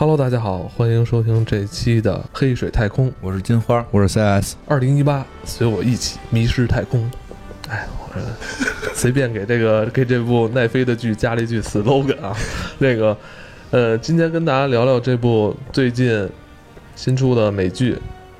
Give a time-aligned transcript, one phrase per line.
[0.00, 4.54] Hello，大家好，欢迎收听这期的《黑水太空》，我是金花，我是 CS。
[4.64, 7.10] 二零一八，随我一起迷失太空。
[7.68, 8.20] 哎，我
[8.94, 12.32] 随便给这个给这部奈飞的剧加了一句 slogan 啊，
[12.78, 13.18] 那个，
[13.72, 16.30] 呃，今天跟大家聊聊这部最近
[16.94, 17.94] 新出的美剧。《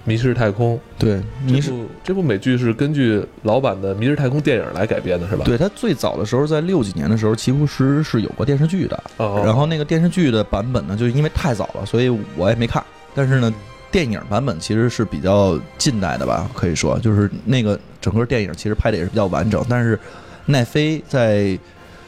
[0.08, 5.44] 迷失太空》对，这部这部美剧是根据老版的《迷失太空》电影来改编的，是吧？
[5.44, 8.98] 对，它最早的时候在六几年的时候，其实是有过电视剧的。
[9.18, 9.42] 哦。
[9.44, 12.82] 然后那个电视剧的版本呢，就因为太早了，所以我也没看。
[13.14, 13.52] 但是呢，
[13.90, 19.62] 电影版本其实是比较近代的吧，可以说，就是那个整个电影其实拍的也是比较完整。
[19.68, 20.00] 但是
[20.46, 21.58] 奈飞在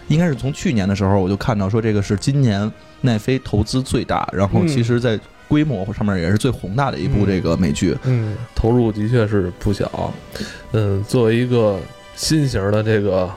[0.09, 5.21] 应该是从去年的时候，我就看到说这个是今年奈飞投资最大，然后其实在。
[5.50, 10.14] 规模上面也是最宏大的一部这个美剧，嗯，投入的确是不小，
[10.73, 11.78] 嗯，作为一个
[12.14, 13.28] 新型的这个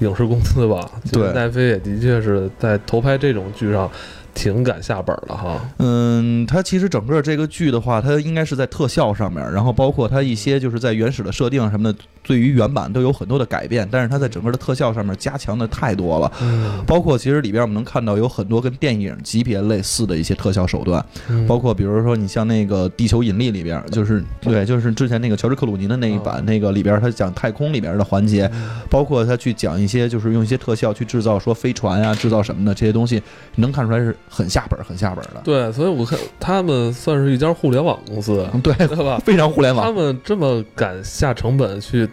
[0.00, 3.90] 影视公司吧，对，奈飞也的确是在投拍这种剧上。
[4.36, 21.04] 挺敢下本了哈，嗯，它其实整个这个剧的话，它应该是在特效上面，然后包括它一些就是在原始的设定什么的，对于原版都有很多的改变，但是它在整个的特效上面加强的太多了，嗯，包括其实里边我们能看到有很多跟电影级别类似的一些特效手段，
[21.46, 28.50] 包括比如说你像那个《地球引力》里边，就是对，就是之前那个乔治克鲁尼的那一版，那个里边他讲太空里边的环节，
[28.90, 33.22] 包括他去讲一些就是用一些特效去制造说飞船啊，制造什么的这些东西，
[33.56, 34.16] 能看出来是。
[34.28, 35.40] 很下本，很下本的。
[35.44, 39.20] 对，所以我看他们算是一家互联网公司， 对对吧？
[39.24, 39.84] 非常互联网。
[39.84, 42.08] 他们这么敢下成本去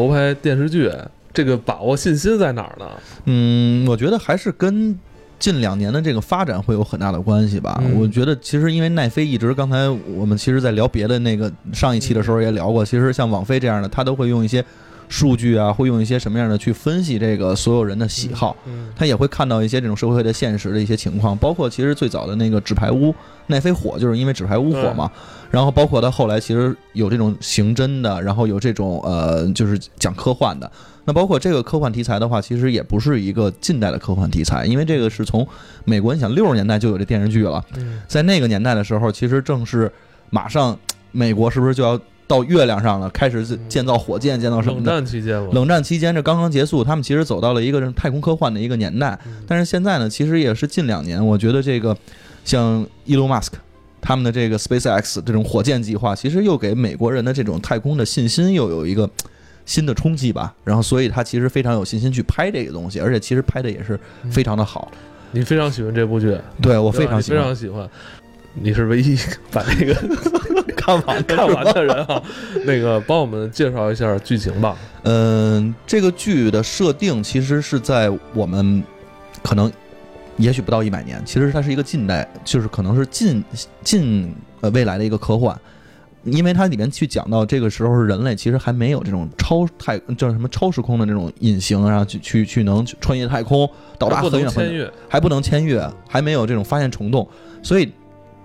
[0.00, 0.90] 投拍电视剧，
[1.30, 2.86] 这个把握信心在哪儿呢？
[3.26, 4.98] 嗯，我觉得还是跟
[5.38, 7.82] 近两年的这个发展会有很大的关系吧。
[7.94, 14.64] 我觉得其实因为奈飞一直，刚才我们其实在聊别的那个上一期的时候也聊过，其实像网飞这样的，他都会用一些。
[15.10, 18.56] 数据啊，会用一些什么样的去分析这个所有人的喜好？
[18.96, 23.12] 他也会看到一些这种社会的现实的一些情况，包括其实最早的那个纸牌屋
[23.48, 25.10] 奈飞火，就是因为纸牌屋火嘛。
[25.50, 30.70] 然后包括他后来其实有这种刑侦的，然后有这种呃，就是讲科幻的。
[31.04, 35.44] 那包括这个科幻题材的话，其实也不是一个近代的科幻题材，因为这个是从
[35.84, 37.60] 美国，你想六十年代就有这电视剧了，
[38.06, 39.90] 在那个年代的时候，其实正是
[40.30, 40.78] 马上
[41.10, 42.00] 美国是不是就要？
[42.30, 44.92] 到月亮上了，开始建造火箭，建造什么的？
[44.92, 49.18] 冷战期间冷战期间，这刚刚结束，他们其实走到了一个太空科幻的一个年代。
[49.48, 51.96] 但是现在呢，其实也是近两年，我觉得这个
[52.44, 53.56] 像伊隆马斯克
[54.00, 59.10] 他们的这个 SpaceX 这种火箭计划，其实又给美国人的这种太空的信心又有一个
[59.66, 60.54] 新的冲击吧。
[60.62, 63.98] 然后，所以他其实非常有信心去拍这个东西，而且其实拍的也是
[64.30, 64.88] 非常的好。
[65.32, 66.36] 你非常喜欢这部剧？
[66.62, 67.88] 对我非常非常喜欢。
[68.54, 69.16] 你是唯一
[69.52, 69.94] 把那个
[70.76, 72.22] 看完看完的人啊，
[72.64, 74.76] 那个帮我们介绍一下剧情吧。
[75.04, 78.82] 嗯，这个剧的设定其实是在我们
[79.42, 79.70] 可能
[80.36, 83.42] 也许不到一百年，其实它是一个近代，就是可能是近
[83.84, 85.56] 近呃未来的一个科幻，
[86.24, 97.28] 因为它里面去讲到这个时候人类其实还没有这种超太叫什么超时空的这种隐形，然后去去去能穿越太空到达很远很远，还不能签约，还没有这种发现虫洞，
[97.62, 97.92] 所以。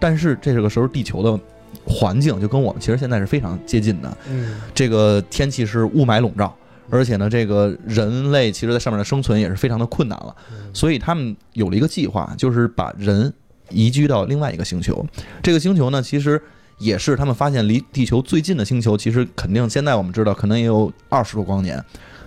[0.06, 1.40] 但是这个时候，地球的
[1.84, 4.18] 环境就跟我们其实现在是非常接近的。
[4.30, 6.56] 嗯，这个天气是雾霾笼罩，
[6.92, 10.36] 而且呢，这个人类其实在上面的生存也是非常的困难了。
[10.76, 13.34] 所以他们有了一个计划，就是把人
[13.72, 15.04] 移居到另外一个星球。
[15.42, 16.40] 这个星球呢，其实
[16.78, 18.96] 也是他们发现离地球最近的星球。
[18.96, 21.84] 其实肯定现在我们知道，可能也有二十多光年。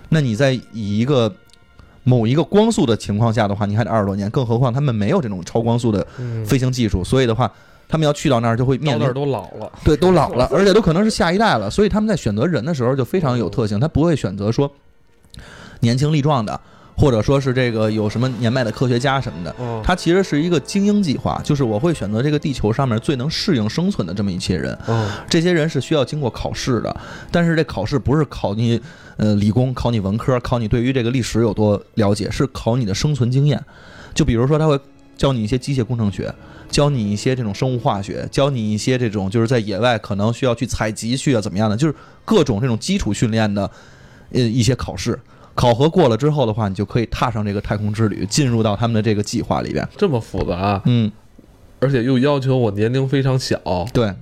[0.09, 1.33] 那你在以一个
[2.03, 6.05] 某一个光速的情况下的话，你还得二十多年，更何况他们没有这种超光速的
[6.45, 7.51] 飞行技术，所以的话，
[7.87, 14.71] 他们要去到那儿就会面临都老了，对，都老了， 而且都可能是下一代了，所以他们在选择人的时候就非常有特性，他不会选择说
[15.81, 16.59] 年轻力壮的，
[16.95, 24.77] 或者说是这个有什么年迈的科学家什么的，他其实是一个精英计划，就是我会选择这个地球上面最能适应生存的这么一些人，
[25.29, 26.95] 这些人是需要经过考试的，
[27.29, 28.81] 但是这考试不是考你。
[29.19, 33.61] 呃，理工考你文科，考你对于这个历史有多了解，是考你的生存经验。
[34.13, 34.79] 就比如说，他会
[35.17, 36.33] 教你一些机械工程学，
[36.69, 41.93] 教你一些这种生物化学，教你一些这种就是在野外可能需要去采集去啊怎么样的，就是
[42.23, 43.69] 各种这种基础训练的
[44.31, 45.19] 呃一些考试。
[45.53, 49.85] 考核过了之后的话，你就可以踏上这个太空之旅，进入到他们的这个计划里边。
[49.97, 51.11] 这么复杂，嗯，
[51.81, 53.59] 而且又要求我年龄非常小，
[53.91, 54.13] 对，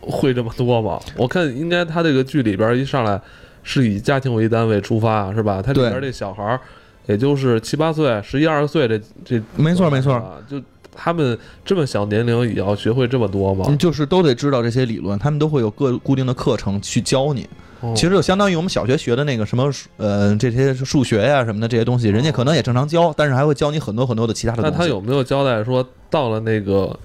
[0.00, 1.00] 会这么多吗？
[1.16, 3.22] 我看应该他这个剧里边一上来。
[3.62, 5.62] 是以家庭为单位出发，是吧？
[5.62, 6.60] 他里边这小孩儿，
[7.06, 10.60] 也就是七八岁、十一二岁，这这没错没错，就
[10.94, 13.64] 他们这么小年龄也要学会这么多吗？
[13.78, 17.48] 就是都得知道这些理论，他们都会有各固定的课程去教你。
[17.96, 24.76] 其实就相当于我们小学学的那个什么呃这些数学呀什么的这些东西，人家可能也正常教，但是还会教你很多很多的其他的东西。
[24.78, 26.96] 那他有没有交代说到了那个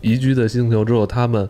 [0.00, 1.48] 宜居的星球之后，他们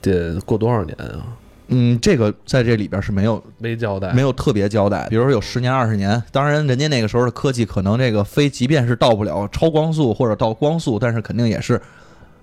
[0.00, 1.26] 得过多少年啊？
[1.72, 5.06] 嗯，这个在这里边是没有没交代，没有特别交代。
[5.08, 11.80] 比如说有十年、二十年，当然人家那个时候的科技可能这个飞，即便是到不了超光速或者到光速，但是肯定也是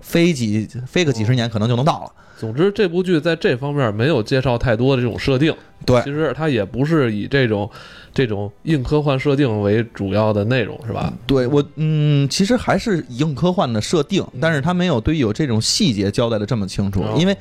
[0.00, 2.12] 飞几飞个几十年可能就能到了。
[2.38, 5.54] 总之，这部剧在这方面没有介绍太多的这种设定。
[5.84, 7.70] 对，其实它也不是以这种
[8.14, 11.12] 这种硬科幻设定为主要的内容，是吧？
[11.26, 17.36] 对我，嗯，其实还是硬科幻的设定，但是它没有对于有这种细节交代的这么清楚，因为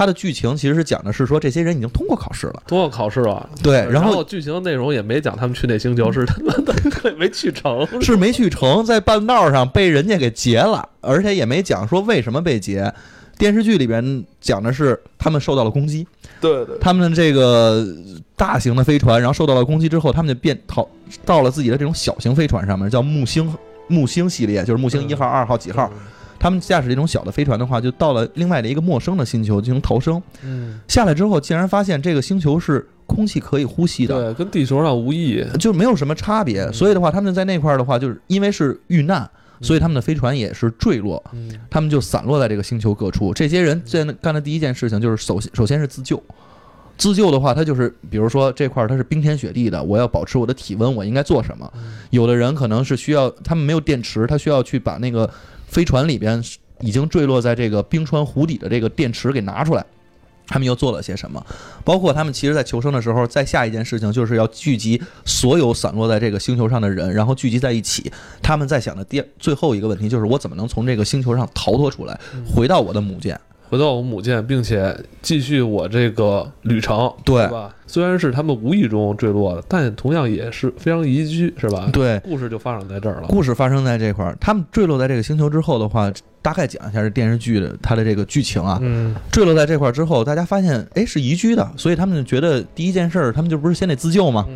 [0.00, 3.46] 它的剧情其实是讲的是说这些人已经通过考试了，通过考试了。
[3.62, 6.74] 对，然后剧情内容也没讲他们去那星球是他妈的
[7.18, 12.90] 没去成，是没去成，在半道上被人家给劫了，而且也没讲说为什么被劫。
[13.36, 16.06] 电视剧里边讲的是他们受到了攻击，
[16.40, 17.86] 对对，他们这个
[18.34, 20.88] 大型的飞船，然后受到了攻击之后，他们就变逃
[21.26, 23.54] 到了自己的这种小型飞船上面，叫木星
[23.86, 25.92] 木星系列，就是木星一号、二号几号。
[26.40, 30.20] 他们驾驶这种小的飞船的话，就到了另外的一个陌生的星球进行逃生。
[30.42, 36.72] 嗯，下来之后，竟然发现这个星球是空气可以呼吸的，对，跟地球上无异，就没有什么差别。
[36.72, 39.30] 所以的话，他们在那块儿的话，就是因为是遇难。
[39.62, 41.22] 所以他们的飞船也是坠落，
[41.68, 43.34] 他们就散落在这个星球各处。
[43.34, 46.22] 这些人在干的第一件事情就是首先首先是自救，
[46.96, 51.70] 自救的话，他就是比如说这块儿它是冰天雪地的，我要保持我的体温，我应该做什么？
[52.08, 55.28] 有的人可能是需要他们没有电池，他需要去把那个
[55.70, 56.44] 飞船里边
[56.80, 59.86] 已经坠落在这个冰川湖底的这个电池给拿出来。
[60.52, 61.40] 他们又做了些什么？
[61.84, 68.10] 包括他们其实，在求生的时候，在下一件事情就是要聚集所有散落在这个星球上的人，然后聚集在一起。
[68.42, 72.18] 他们在想的第最后一个问题就是：我怎么能从这个星球上逃脱出来，
[72.52, 73.40] 回到我的母舰？
[73.70, 77.72] 回到我母舰，并且继续我这个旅程，对吧？
[77.86, 81.88] 虽然是他们无意中坠落的，但同样也是非常宜居，是吧？
[81.92, 83.28] 对，故事就发生在这儿了。
[83.28, 86.12] 故事发生在这块儿，他们坠落在这个星球之后的话，
[86.42, 88.76] 大概讲一下这电视剧的它的这个剧情啊。
[88.82, 94.48] 嗯，坠落在这块儿之后，大家发现，哎，是宜居的，所以他们就觉得第一件事儿，他们就不是先得自救吗？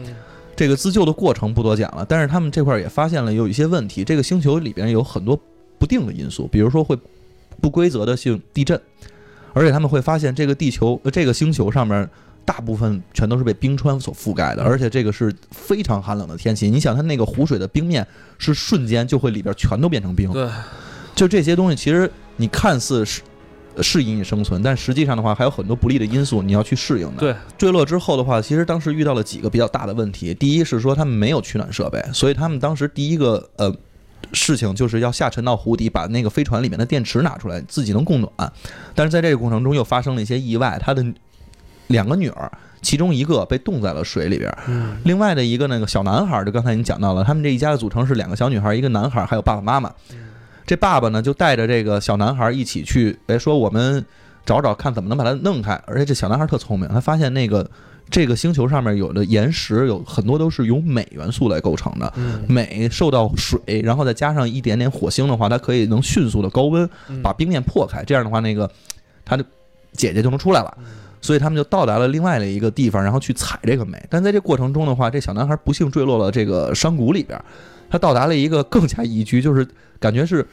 [0.57, 5.39] 这个自救的过程不多讲了，但是他们这块儿也发现了有一些问题，这个星球里边有很多
[5.79, 6.99] 不定的因素，比如说会
[7.61, 8.81] 不规则的性地震。
[9.53, 12.11] 而且他们会发现，这个地球、这个星球上面
[12.45, 16.69] 大部分全都是被冰川所覆盖的，而且这个是非常寒冷的天气。
[16.69, 18.05] 你想，它那个湖水的冰面
[18.37, 20.29] 是瞬间就会里边全都变成冰。
[20.33, 20.49] 对，
[21.15, 23.23] 就这些东西，其实你看似是
[23.81, 27.21] 适应你生存，但实际上的话还有很多不利的因素你要去适应的。
[27.21, 30.35] 对，坠落之后的话，其实当时遇到了几个比较大的问题。
[30.35, 33.73] 第一是说他们没有取暖设备，所以他们当时第一个呃。
[34.35, 38.53] 事情就是要下沉到湖底，把那个飞船里面的电池拿出来，自己能供暖。
[38.95, 41.05] 但是在这个过程中又发生了一些意外，他的
[41.87, 42.51] 两个女儿，
[42.83, 44.53] 其中一个被冻在了水里边，
[45.05, 49.93] 另外的一个那个小男孩，就刚才你讲到了，他们这一家的组成是两个小女孩，一个男孩，还有爸爸妈妈。
[50.67, 54.05] 这爸爸呢就带着这个小男孩一起去，哎，说我们
[54.45, 55.73] 找找看怎么能把它弄开。
[55.87, 57.71] 而且这小男孩特聪明，他发现那个。
[58.11, 62.13] 这个星球上面有的岩石有很多都是由镁元素来构成的，
[62.49, 66.89] 镁受到水，然后再加上一点点火星的话，它可以能迅速的高温
[67.23, 68.71] 把冰面破开，这样的话，那个
[69.25, 69.45] 它的
[69.93, 70.79] 姐姐就能出来了。
[71.21, 73.99] 所以他们就到达了另外的一个地方，然后去采这个镁。
[74.11, 77.43] 但在这过程中的话，这小男孩不幸坠落了这个山谷里边，
[77.89, 79.67] 他到达了一个更加宜居，就是
[79.99, 80.47] 感觉是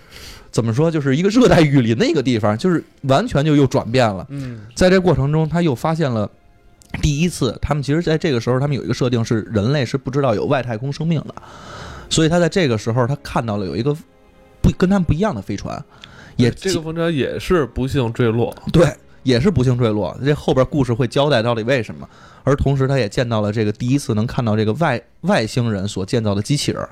[0.49, 4.25] 怎么说，就是一个热带雨林的一个地方，就是完全就又转变了。
[4.73, 6.27] 在这过程中，他又发现了。
[7.01, 11.33] 第一次，他们其实在这个时候，他们有一个设定是人类是不知道有外太空生命的，
[12.09, 13.95] 所以他在这个时候，他看到了有一个
[14.61, 15.83] 不跟他们不一样的飞船，
[16.35, 18.93] 也这个飞船也是不幸坠落，对，
[19.23, 20.15] 也是不幸坠落。
[20.23, 22.07] 这后边故事会交代到底为什么，
[22.43, 26.89] 而同时他也见到了这个第一次能看到这个外外星人所建造的机器人，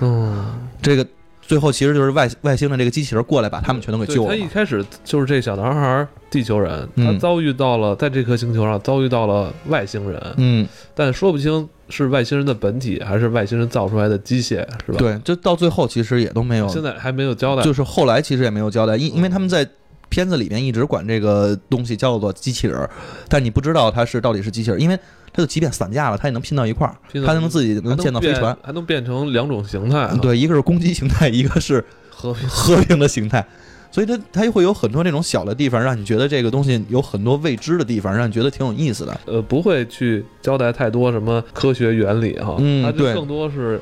[0.00, 1.06] 嗯，这个。
[1.50, 4.28] 最后其实就是外外星的这个机器人过来把他们全都给救了。
[4.28, 10.64] 他一开始就是这小男孩，地球人，他遭遇到了在这颗星球上遭遇到了外星人，嗯，
[10.94, 14.98] 但说不清是外星人的本体还是外星人造出来的机械，是吧？
[14.98, 17.64] 对，就到最后其实也都没有，现在还没有交代。
[17.64, 19.68] 就是后来其实也没有交代，因因为他们在
[20.08, 22.88] 片子里面一直管这个东西叫做机器人，
[23.28, 24.96] 但你不知道它是到底是机器人，因为。
[25.32, 26.94] 它就即便散架了，它也能拼到一块儿，
[27.24, 30.10] 它能自己能建造飞船，还能变成两种形态。
[30.20, 33.46] 对，一个是攻击形态，一个是和平和平的形态。
[33.92, 39.20] 所以它它会有很多那种小的地方，让你觉得这个东西有很多未知的地方，让你觉得挺有意思的。
[39.26, 43.80] 呃，不会去交代太多什么科学原理哈，嗯，对，更多是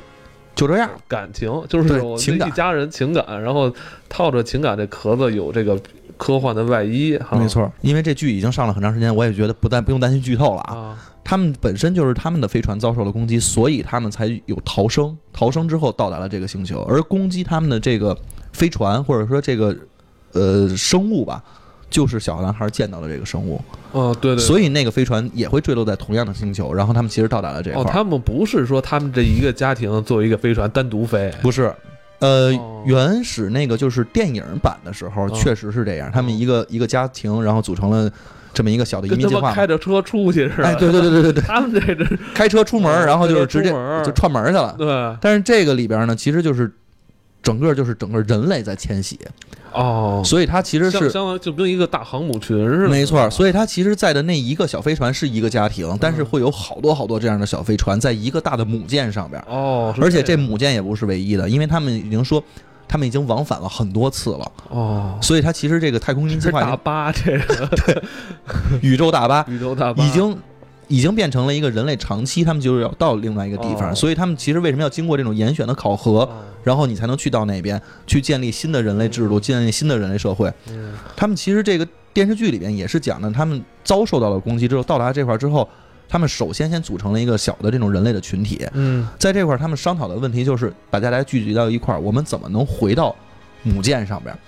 [0.55, 0.89] 就这样。
[1.07, 3.71] 感情就是对我情感一家人情感，然后
[4.07, 5.79] 套着情感这壳子有这个
[6.19, 10.75] 科幻的外衣，哈没错，因为这剧已经上了很长时间，我也觉得不但不用担心剧透了啊。
[10.75, 15.17] 啊，他们本身就是他们的飞船遭受了攻击，所以他们才有逃生。
[15.31, 18.15] 逃生之后到达了这个星球，而攻击他们的这个
[18.51, 19.73] 飞船或者说这个
[20.33, 21.41] 呃生物吧，
[21.89, 23.61] 就是小男孩见到的这个生物，
[23.93, 26.73] 哦，对对，所以那个飞船也会坠落在同样的星球。
[26.73, 31.73] 然后他们其实到达了这块哦，儿，他们不是说他们这一个家庭作为一个飞船单独飞，不是。
[32.19, 36.11] 呃哦，原始那个就是电影版的时候，哦确实是这样。
[36.11, 38.09] 他们一个一个家庭，然后组成了
[38.53, 40.69] 这么一个小的移民计划开着车出去是吧。
[40.69, 43.69] 哎，对对对对对对， 他们这这开车出门，然后就是直接
[44.03, 44.75] 就串门去了。
[44.77, 46.71] 对但是这个里边呢，其实就是
[47.41, 49.19] 整个就是整个人类在迁徙，
[49.73, 52.89] 哦，所以它其实是相相当于就跟一个大航母群似的。
[52.89, 53.29] 没错。
[53.29, 62.43] 所以它其实在的那一个小飞船是一个家庭，但是会有好多好多这样的小飞船在一个大的母舰上边，哦，而且这母舰也不是唯一的，因为他们已经说。
[62.91, 68.03] 他们已经往返了很多次了，哦，所以它其实这个太空移民计划大巴，这个。
[68.81, 69.45] 宇宙大巴。
[69.47, 70.03] 宇宙大巴。
[70.03, 70.35] 已经
[70.89, 73.95] 已经变成了一个人类长期他们就是要到另外一个地方，哦。
[73.95, 76.29] 所以他们其实为什么要经过这种严选的考核，哦。
[76.63, 80.51] 然后你才能去到那边去建立新的人类制度，建立新的人类社会。
[80.69, 85.67] 嗯他们其实这个电视剧里边也是讲的，他们遭受到了攻击之后，到达这块儿之后，
[86.07, 89.07] 他们首先先组成了一个小的这种人类的群体，嗯。
[89.17, 93.15] 在这块儿他们商讨的问题就是把大家聚集到一块儿，我们怎么能回到
[93.63, 94.39] 母舰上边儿。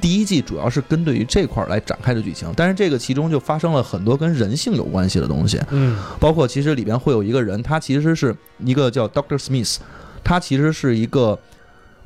[0.00, 9.78] 第一季主要是针对于这块儿来展开的剧情，但是这个其中就发生了很多跟人性有关系的东西，嗯包括其实里边会有一个人，他其实是一个叫 Doctor Smith，
[10.22, 11.38] 他其实是一个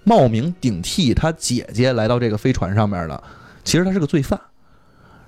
[0.04, 3.22] 冒名顶替他姐姐来到这个飞船上面的，
[3.64, 4.40] 其实他是个罪犯。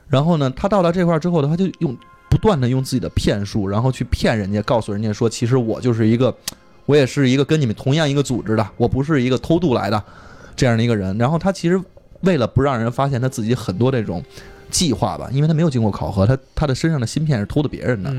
[0.09, 1.97] 然后呢，他到了这块儿之后的话，就用
[2.29, 6.35] 不断的用自己的骗术，然后去骗人家，告诉人家说，其实我就是一个，
[6.87, 10.03] 我也是一个跟你们同样一个组织的，我不是一个偷渡来的
[10.55, 11.17] 这样的一个人。
[11.17, 11.81] 然后他其实
[12.23, 14.23] 为了不让人发现他自己很多这种
[14.71, 18.11] 计划吧，因为他没有经过考核，他他的身上的芯片是偷的别人的，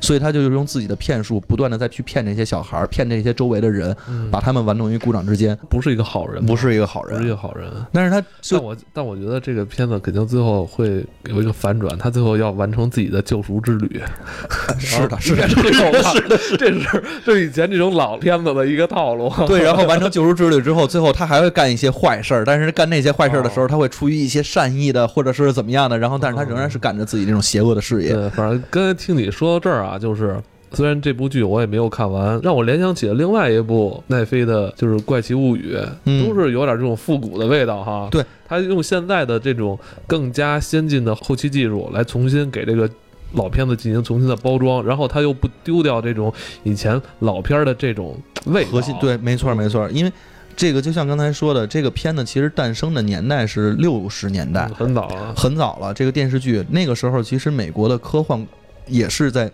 [0.00, 7.30] 所以他就用自己的骗术，不断的再去骗这些小孩儿，骗这些周围的人，嗯，把他们玩弄于股掌之间，不是一个好人，不是一个好人不是一。
[7.30, 7.70] 个好人。
[7.92, 14.00] 但是他但就我但我觉得这个片子肯定最后会有一个反转，他最后要完成自己的救赎之旅。
[14.78, 16.12] 是的，是的，是这种吧，
[16.58, 19.32] 这是这是以前这种老片子的一个套路。
[19.46, 28.12] 对，然后完成救赎之旅之后，最后他还会干一些坏事儿，但是干那些坏事儿的时候，他会出于一些善意的，或者是怎么样的，然后但是他仍然是干着自己这种邪恶的事业。
[28.12, 30.36] 对，反正刚才听你说到这儿啊，就是
[30.72, 35.76] 虽然这部剧我也没有看完，让我联想起了另外一部奈飞的，就是《怪奇物语》，
[36.06, 38.08] 嗯都是有点这种复古的味道哈。
[38.10, 39.78] 对，他用现在的这种
[40.08, 42.90] 更加先进的后期技术来重新给这个。
[43.34, 48.70] 老片子进行重新的包装，然后他又不丢掉这种以前老片儿的这种味道。
[48.70, 50.10] 核心对，没错没错，因为
[50.56, 55.34] 这个就像刚才说的，这个片子其实诞生的年代是六十年代嗯，很早了。
[55.36, 55.92] 很早了。
[55.92, 58.42] 这个电视剧那个时候，其实美国的科幻
[58.86, 59.52] 也是在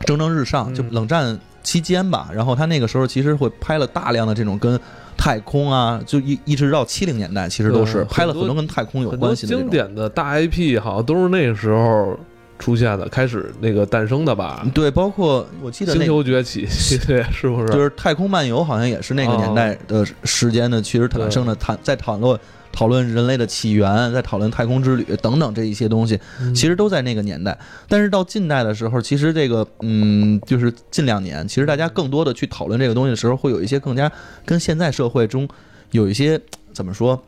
[0.00, 2.28] 蒸蒸日上，嗯就冷战期间吧。
[2.32, 4.78] 然后他那个时候其实会拍了大量的这种跟
[5.16, 9.70] 太空啊，就一一直到七零年代，其实都是拍了很多跟太空有关系的这种。
[9.70, 12.18] 典的大 IP 好像都是那个时候
[12.58, 14.66] 出现的，开始那个诞生的吧。
[14.74, 16.66] 对，包括我记得星那球崛起，
[17.06, 17.72] 对， 是不是？
[17.72, 22.38] 就是《太空漫游》，好像也是那个年代的时间的，其实产生的谈在讨论
[22.76, 27.58] 讨论人类的起源，在讨论太空之旅等等这一些东西，嗯其实都在那个年代。
[27.88, 34.12] 但是到近代的时候，其实这个嗯，就是近两年，其实大家更多的去讨论这个东西的时候，会有一些更加
[34.44, 35.48] 跟现在社会中
[35.92, 36.38] 有一些
[36.74, 37.18] 怎么说？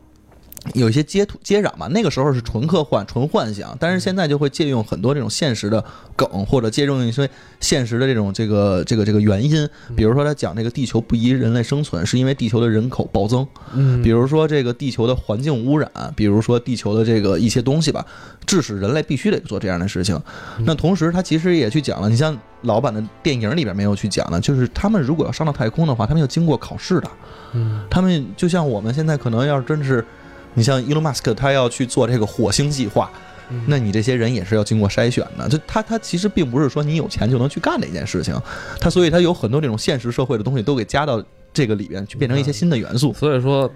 [0.73, 5.83] 有一些接接壤嘛，那个时候是纯科幻、纯幻想，但是现在就会借用很多这种现实的
[6.15, 18.05] 梗，或者借用一些现实的这种这个这个这个原因，比如说他讲这个地球不宜人类生存，是因为地球的人口暴增，嗯，比如说这个地球的环境污染，比如说地球的这个一些东西吧，
[18.45, 20.21] 致使人类必须得做这样的事情。
[20.65, 27.09] 那同时，他其实也去讲了，你像老版的电影里边没有去讲的，就是他们如果要上到太空的话，他们要经过考试的。
[27.53, 30.05] 嗯他们就像我们现在可能要真是，
[30.53, 33.11] 你像伊隆马斯克他要去做这个火星计划，
[33.49, 35.47] 嗯那你这些人也是要经过筛选的。
[35.47, 38.35] 就他他其实并不是说你有钱就能去干这件事情，
[38.79, 43.13] 他所以他有很多这种现实社会的东西都给加到这个里边去，变成一些新的元素。
[43.13, 43.71] 所以说，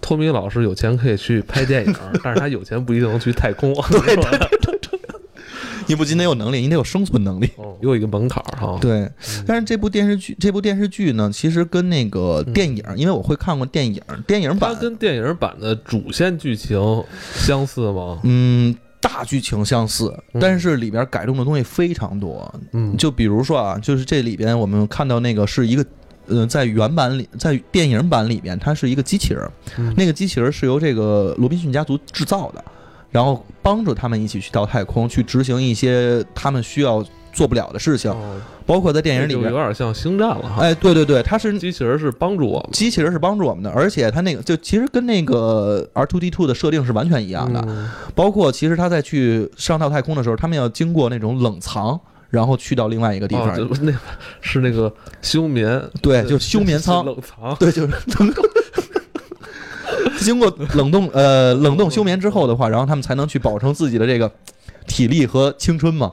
[0.00, 3.74] 托米老师有钱可以去拍电影， 但是他有钱不一定能去太空。
[3.90, 4.53] 对对，
[5.86, 7.48] 你不仅得有能力，你得有生存能力。
[7.56, 8.78] 哦，有一个门槛儿哈。
[8.80, 18.20] 对，嗯但是这部电视剧，这部电视剧呢，其实跟那个电影，因为我会看过电影，电影版，它跟电影版的主线剧情相似吗？
[18.24, 22.52] 嗯，大剧情相似，嗯但是里边改动的东西非常多。
[22.72, 25.84] 嗯，就比如说啊，就是这里边我们看到那个是一个
[26.26, 32.64] 呃，在原版里，在电影版里边，它是一个机器人，嗯那个机器人是由这个罗宾逊家族制造的，
[33.14, 37.00] 然后帮助他们一起去到太空，去执行一些他们需要
[37.32, 40.62] 做不了的事情，哦包括在电影里面有，点像星战了哈。
[40.62, 53.92] 哎，对对对，它是机器人是帮助我们机器人是帮助我们的，而且它那个就其实跟那个 R two D two 的设定是完全一样的，嗯包括其实他在去上到太空的时候，他们要经过那种冷藏，然后去到另外一个地哦方， 那
[54.40, 54.92] 是那个
[55.22, 57.54] 休眠，对，就休眠舱， 冷藏。
[57.56, 58.44] 对，就是冷冻。
[60.20, 64.30] 经过冷冻呃冷冻休眠之后的话，然后他们才能去保证自己的这个
[64.86, 66.12] 体力和青春嘛，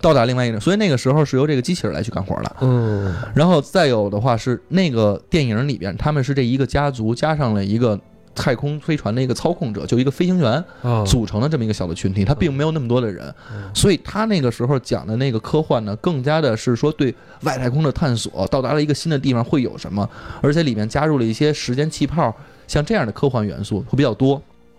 [0.00, 2.56] 到达另外一个，所以那个时候是由这个机器人来去干活的。
[2.60, 3.14] 嗯。
[3.34, 7.98] 然后再有的话是那个电影里边，他们是这一个家族加上了一个
[8.34, 13.68] 太空飞船的一个操控者，就一个飞行员啊，组成的这么一个小的群体，他并没有那么多的人，嗯。
[13.74, 20.08] 所以他那个时候讲的那个科幻呢，更加的是说对外太空的探索，到达了一个新的地方会有什么，
[20.40, 22.34] 而且里面加入了一些时间气泡，
[22.70, 24.34] 像这样的科幻元素会比较多。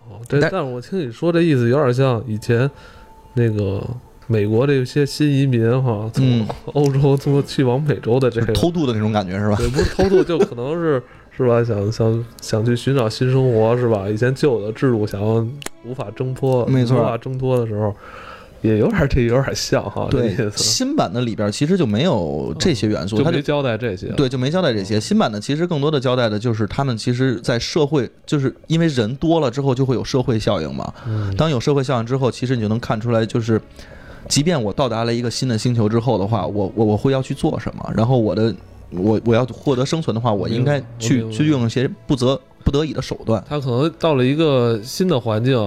[0.07, 2.69] 哦这但但是我听你说这意思有点像以前
[3.33, 3.85] 那个
[4.27, 9.57] 美国这些新移民哈，从嗯欧洲从去往美洲的这个，偷渡的那种感觉是吧？
[9.57, 11.03] 对，不是偷渡，就可能是
[11.35, 11.61] 是吧？
[11.63, 14.07] 想想想去寻找新生活是吧？
[14.07, 15.45] 以前旧有的制度想要
[15.83, 17.93] 无法挣脱，没错无法挣脱的时候，
[18.61, 24.99] 也有点这有点像哈，对新版的里边其实就没有这些元素，它就就没交代这些，对，就没交代这些。
[24.99, 30.93] 新版的其实更多的交代的就是他们其实，在社会，就是因为人多了之后就会有社会效应嘛。
[31.07, 33.59] 嗯，当有社会效应之后，其实你就能看出来，就是
[34.27, 38.53] 即便我到达了一个新的星球之后的话，我我我会要去做什么，然后我的
[38.91, 43.43] 我我要获得生存的话，我应该去去用一些不择不得已的手段。
[43.49, 45.57] 他可能到了一个新的环境，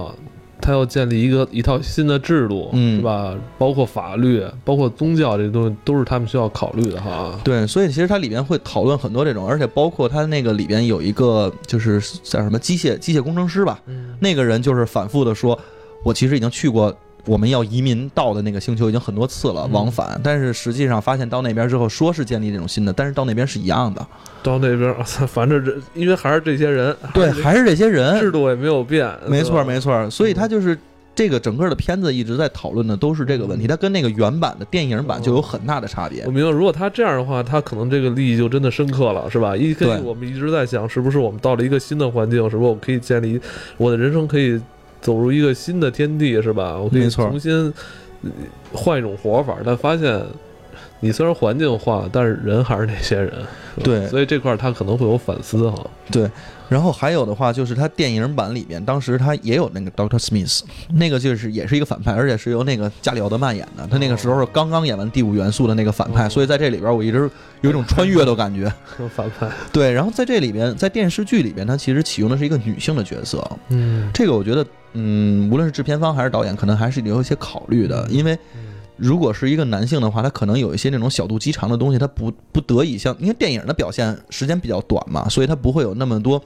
[0.60, 3.34] 他要建立一个一套新的制度，嗯是吧？
[3.58, 7.38] 包括法律，包括宗教这些东西，都是他们需要考虑的哈。
[7.44, 15.58] 对，所以其实它里边会讨论很多这种，而且包括它那个里边有一个就是叫什么机械机械工程师吧，嗯，那个人就是反复的说，
[16.04, 16.94] 我其实已经去过
[17.26, 24.06] 我们要移民到的那个星球已经很多次了，嗯往返，但是实际上发现到那边之后，说是建立这种新的，但是到那边是一样的，
[24.42, 24.94] 到那边，
[25.28, 30.78] 反正这因为还是这些人，对，还是这些人制，度也没有变，没错没错，所以他就是。
[31.16, 36.30] 这个整个的片子一直在讨论的都是这个问题，它跟那个原版的电影版就有很大的差别我。
[36.32, 39.56] 明白，如果他这样的话，他可能这个利益就真的深刻了，是吧？
[39.56, 43.40] 一对跟我们一直在想，是不是我们到了一个新的环境，是不是我可以建立
[43.76, 44.60] 我的人生可以
[45.04, 46.78] 走入一个新的天地，是吧？
[46.78, 47.52] 我可以重新
[48.22, 48.30] 呃
[48.72, 50.20] 换一种活法，但发现
[51.04, 53.30] 你虽然环境化了，但是人还是那些人，
[53.82, 55.86] 对所以这块儿他可能会有反思哈。
[56.10, 56.30] 对
[56.70, 60.62] 然后还有的话就是他电影版里面，当时他也有那个 Doctor Smith，
[60.94, 63.86] 那个就是也是一个反派，而且是由那个加里奥德曼演的。
[63.86, 68.72] 他那个时候是刚刚演完《第五元素》的那个反派，哦所以在这里边我一直有一种穿越的感觉。
[69.14, 73.46] 反派， 对，然后在这里边，在电视剧里边，他其实启用的是一个女性的角色。
[73.68, 78.36] 嗯，这个我觉得，嗯，无论是制片方还是导演，可能还是有一些考虑的，因为
[78.96, 86.40] 如果是一个男性的话，他可能有一些那种小肚鸡肠的东西，他不不得已像，因为电影的表现时间比较短嘛，所以他不会有那么多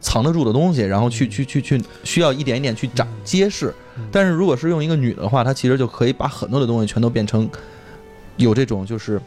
[0.00, 4.08] 藏得住的东西，然后去去去去需要一点一点去展揭示嗯。
[4.10, 7.48] 但是如果是用一个女的话，她其实就可以把很多的东西全都变成
[8.36, 9.20] 有这种就是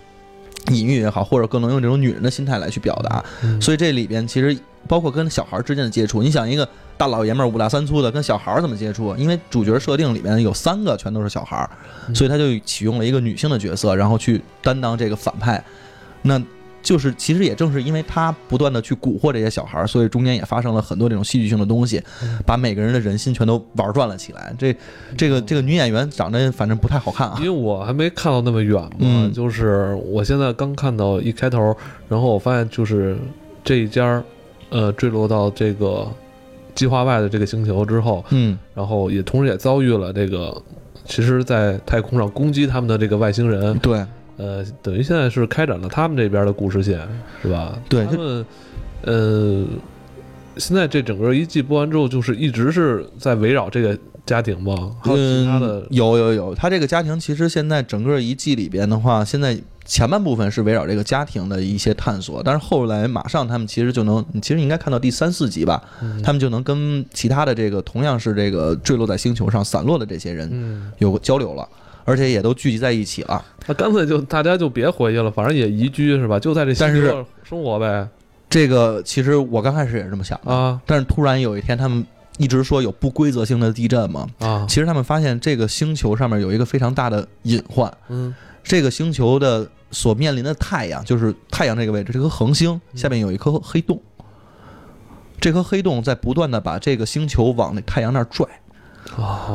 [0.72, 3.24] 隐喻也好，或者更能用这种女人的心态来去表达。
[3.44, 9.16] 嗯所以这里边其实包括跟小孩之间的接触，你想一个大老爷们儿五大三粗的跟小孩儿怎么接触？
[9.18, 11.70] 因为主角设定里面有三个全都是小孩儿，
[12.08, 15.64] 嗯所以他就启用了一个女性的角色，然后去担当这个反派。
[16.22, 16.42] 那
[16.84, 24.54] 就是其实也正是因为他不断的去蛊惑这些小孩儿，所以中间也发生了很多这种戏剧性的东西嗯，把每个人的人心全都玩转了起来。
[24.60, 24.76] 这
[25.18, 27.36] 这个这个女演员长得反正不太好看啊。
[27.40, 27.64] 因为。
[27.64, 29.32] 我还没看到那么远嘛，嗯。
[29.32, 31.74] 就是我现在刚看到一开头，
[32.10, 33.16] 然后我发现就是
[33.64, 34.24] 这一家儿，
[34.70, 36.06] 呃，坠落到这个
[36.76, 40.62] 计划外的这个星球之后，嗯，然后也同时也遭遇了这个，
[41.06, 44.06] 其实，在太空上攻击他们的这个外星人，对
[44.38, 47.00] 呃，等于现在是开展了他们这边的故事线，
[47.42, 47.78] 是吧？
[47.88, 48.46] 对他们，
[49.04, 49.66] 呃，
[50.58, 54.96] 现在这整个一季播完之后，就是一直是在围绕这个家庭吗？
[55.02, 55.80] 还有其他的？
[55.80, 66.22] 嗯，有有有，他这个家庭其实现在整个一季里边的话，现在前半部分是围绕这个家庭的一些探索，但是后来马上他们其实就能，你其实应该看到第三四集吧，嗯。
[66.24, 71.68] 他们就能跟其他的这个同样是这个坠落在星球上散落的这些人嗯，有个交流了，
[72.06, 73.44] 而且也都聚集在一起了。
[73.68, 76.40] 那干脆就大家就别回去了，反正也宜居是吧？
[76.40, 78.08] 就在这星但是生活呗
[78.50, 82.06] 这个其实我刚开始也是这么想的，啊但是突然有一天他们
[82.38, 87.92] 一直说有不规则性的地震嘛，啊，其实他们发现这个星球上面有一个非常大的隐患。
[88.10, 94.02] 嗯这个星球的所面临的太阳，就是太阳这个位置，这颗恒星下面有一颗黑洞，
[95.42, 98.48] 这颗黑洞在不断的把这个星球往那太阳那儿拽。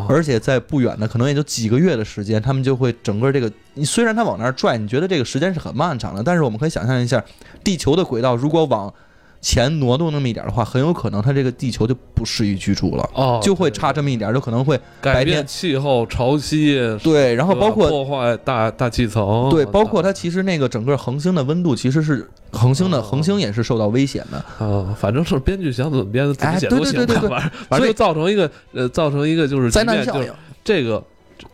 [0.09, 7.23] 而且在不远的，可能也就几个月的时间，他们就会整个这个，你虽然它往那儿拽，你觉得这个时间是很漫长的，但是我们可以想象一下，
[7.65, 8.93] 地球的轨道如果往
[9.41, 30.33] 前挪动那么一点的话，很有可能它这个地球就不适宜居住了，哦，就会差这么一点，就可能会改变白天气候、潮汐，对，然后包括破坏大大气层，对，包括它其实那个整个恒星的温度其实是恒星的哦恒星也是受到危险的，啊，反正是编剧想怎么编怎么哎写都行，反正反正就造成一个呃，造成一个就是灾难效应，
[30.65, 31.03] 这个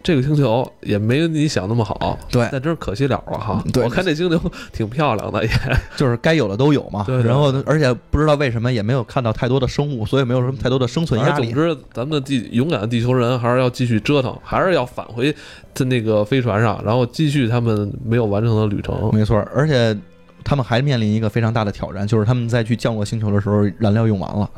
[0.02, 3.62] 这个星球也没有你想那么好，对，但真是可惜了了哈。
[3.72, 4.40] 对我看这星球
[4.72, 5.50] 挺漂亮的，也
[5.96, 11.54] 就是该有的都有嘛，对对然后而且不知道为什么也没有看到太多的生物，所以没有什么太多的生存压力总。
[11.54, 15.34] 之，咱们的地勇敢的地球人还是要继续折腾，还是要返回
[15.74, 19.10] 在那个飞船上，然后继续他们没有完成的旅程。
[19.12, 19.96] 没错，而且
[20.44, 24.50] 他们还面临一个非常大的挑战，就是他们在去降落星球的时候，燃料用完了，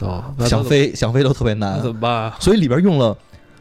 [0.00, 2.36] 哦，想飞想飞都特别难怎，么办啊？
[2.40, 3.16] 所以里边用了。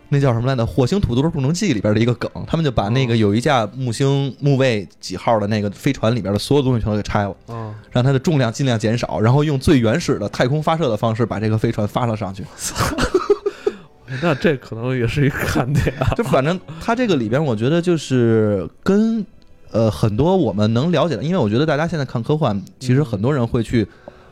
[0.10, 0.64] 那叫什么来着？
[0.66, 12.44] 《火星土豆种种记》里边的一个梗，他们就把那个哦有一架木星木卫几号的那个飞船里边的所有东西全都给拆了，嗯，让它的重量尽量减少，然后用最原始的太空发射的方式把这个飞船发了上去。
[14.22, 16.14] 那这可能也是一个看点啊。
[16.16, 19.26] 就反正它这个里边，我觉得就是跟
[19.72, 23.86] 呃很多我们能了解的，因为我觉得大家现在看科幻，其实很多人会去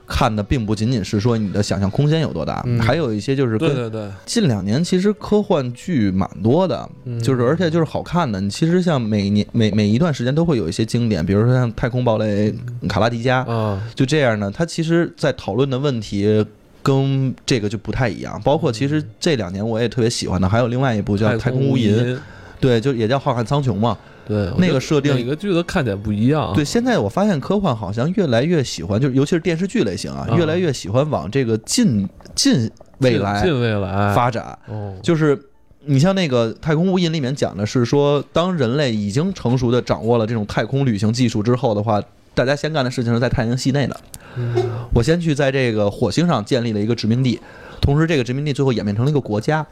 [0.07, 8.39] 看的，并不仅仅是说你的想象空间有多大，嗯还有一些就是跟对对对，近两年其实科幻剧蛮多的，嗯就是而且就是好看的。
[8.39, 12.51] 你其实像每年每每一段时间都会有一些经典，比如说像《太空堡垒》
[12.87, 16.45] 卡拉迪加，啊，就这样呢，它其实在讨论的问题。
[16.85, 22.15] 跟这个就不太一样，包括其实这两年我也特别喜欢的，还有另外一部叫《太空无》，垠，
[22.59, 23.97] 对，就也叫《浩瀚苍穹》嘛。
[24.27, 26.51] 对，那个设定每个剧都看点不一样。
[26.53, 34.57] 对，现在我发现科幻好像越来越喜欢，就是尤其是电视剧类型啊，啊越来越喜欢往这个近近未来近未来发展。
[34.67, 35.39] 哦，就是
[35.81, 42.01] 你像那个《太空无垠》里面讲的是说，当人类已经成熟的掌握了这种太空旅行技术之后的话，
[42.33, 43.99] 大家先干的事情是在太阳系内的。
[44.37, 44.53] 嗯
[44.93, 47.39] 我先去在这个火星上建立了一个殖民地，
[47.79, 49.65] 同时这个殖民地最后演变成了一个国家，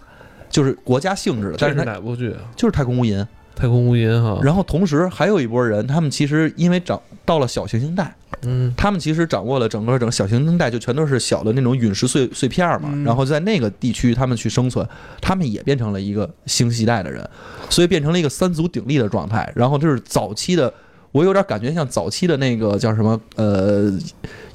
[0.50, 2.40] 就是国家性质的，但是哪部剧啊？
[2.56, 3.26] 就是太空无垠。
[3.56, 4.40] 太空无垠哈。
[4.44, 12.90] 然后同时还有一波人，他们其实因为长到了小行星带，嗯他们其实掌握了整个整个小行星带，就全都是小的那种陨石碎碎片儿嘛。
[12.92, 14.88] 嗯然后在那个地区，他们去生存，
[15.22, 17.28] 他们也变成了一个星系带的人，
[17.70, 19.52] 所以变成了一个三足鼎立的状态。
[19.56, 20.74] 然后就是早期的，
[21.12, 23.92] 我有点感觉像早期的那个叫什么呃，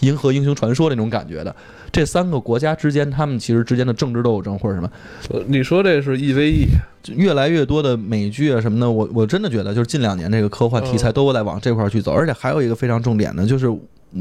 [0.00, 1.54] 银河英雄传说那种感觉的。
[1.90, 4.90] 这三个国家之间，他们其实之间的政治斗争或者什么，
[5.30, 6.66] 呃你说这是 E EVE
[7.02, 13.66] 就越来越多的美剧啊什么的，我我真的觉得就是近两年这个科幻题材嗯都在往这块儿去走，而且还有一个非常重点的，就是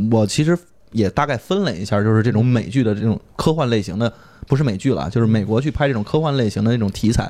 [0.09, 0.57] 我其实
[0.91, 4.11] 也大概分了一下，就是这种美剧的这种科幻类型的，
[4.47, 7.29] 不是美剧了，就是美国去拍这种科幻类型的那种题材。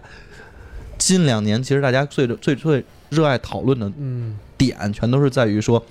[1.00, 5.84] 近两年其实大家最最最热爱讨论的嗯点，全都是在于说。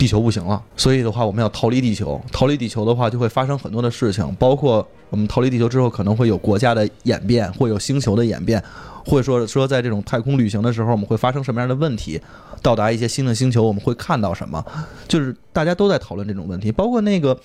[0.00, 2.18] 地球不行了，所以的话，我们要逃离地球。
[2.32, 8.62] 逃离地球的话，就会发生很多的事情，包括我们逃离地球之后，可能会有国家的演变，会有星球的演变，
[9.04, 12.18] 会说说在这种太空旅行的时候，我们会发生什么样的问题？
[12.62, 14.64] 到达一些新的星球，我们会看到什么？
[15.06, 16.72] 就是大家都在讨论这种问题。
[16.72, 17.38] 包括那个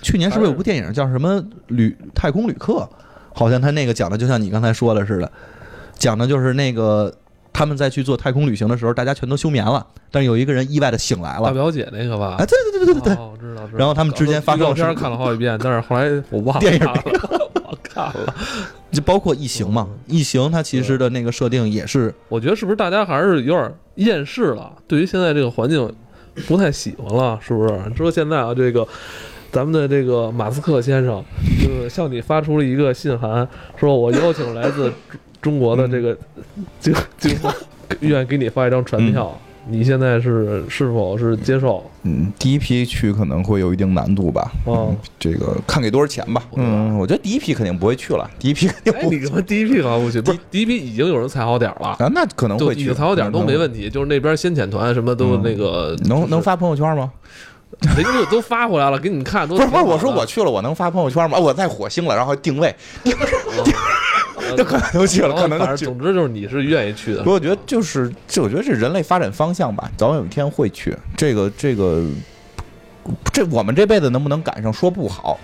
[0.00, 2.74] 去年是不是有部电影叫什么《旅太空旅客》？
[3.34, 5.30] 好像他那个讲的就像你刚才说的似的，
[5.98, 7.14] 讲的就是那个
[7.58, 11.46] 他们在去做太空旅行的时候，大家全都休眠了，但是有一个人意外的醒来了。
[11.46, 12.36] 大表姐那个吧？
[12.38, 13.78] 啊，对对对对对对，知道知道。
[13.78, 16.80] 然后他们之间发生了片看了好几遍，但是后来我忘了电影
[17.68, 18.34] 我看了。
[18.90, 24.72] 就包括异形嘛，异形它其实的那个设定也是我觉得是不是大家还是有点厌世了？
[24.86, 25.92] 对于现在这个环境
[26.46, 27.78] 不太喜欢了，是不是？
[27.88, 28.86] 你说现在啊，这个
[29.52, 31.22] 咱们的这个马斯克先生，
[31.62, 34.90] 就是向你发出了一个信函，说我邀请来自
[35.40, 36.16] 中中国的这个
[36.80, 37.38] 经经济，
[38.00, 39.36] 愿意给你发一张船票。
[39.70, 41.84] 你现在是是否是接受？
[42.02, 44.50] 嗯，第一批去可能会有一定难度吧。
[44.64, 46.42] 哦嗯，这个看给多少钱吧。
[46.54, 50.22] 嗯，我觉得第一批肯定不会去了， 第一批肯定哎，不你怎么第一批好不去？
[50.22, 53.90] 第第一批已经有人踩好点了，啊，那可能就会去，踩好点都没问题。
[53.90, 57.12] 就是那边先遣团什么都嗯那个能能发朋友圈吗？
[57.94, 61.36] 人家都发回来了，给你们看，都不是不是，我说我去了，我能发朋友圈吗？
[61.36, 62.74] 啊我在火星了，然后定位，
[63.04, 63.12] 呃
[64.56, 65.76] 这可能就去了，可能。
[65.76, 70.96] 总之就是你是愿意去的不，，我觉得就是，就我觉得是人类发展方向吧，早晚有一天会去。
[71.16, 72.04] 这个这个，
[73.32, 75.38] 这我们这辈子能不能赶上，说不好。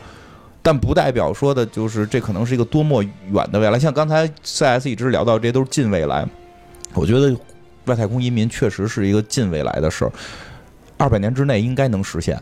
[0.62, 3.78] 但不代表说的就是这可能是一个多么远的未来。
[3.78, 6.26] 像刚才 CS 一直聊到，这都是近未来。
[6.94, 7.36] 我觉得
[7.84, 10.12] 外太空移民确实是一个近未来的事儿，
[10.96, 12.40] 二百年之内应该能实现。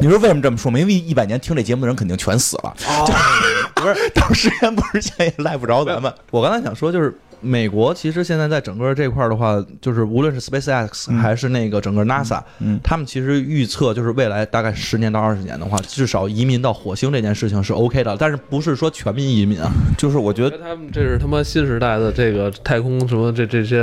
[0.00, 0.78] 你说为什么这么说吗？
[0.78, 2.76] 因为一百年听这节目的人肯定全死了，
[3.92, 6.12] 不是 到实现不实现也赖不着咱们。
[6.30, 7.14] 我刚才想说就是。
[7.40, 19.70] 美国其实现在在整个这块的话，就是无论是 SpaceX 还是那个整个 NASA，嗯，他们其实预测就是未来大概十年到二十年的话，至少移民到火星这件事情是 OK 的，但是不是说全民移民啊？
[19.96, 23.78] 就是我觉得他们这是他妈新时代的这个太空什么这这些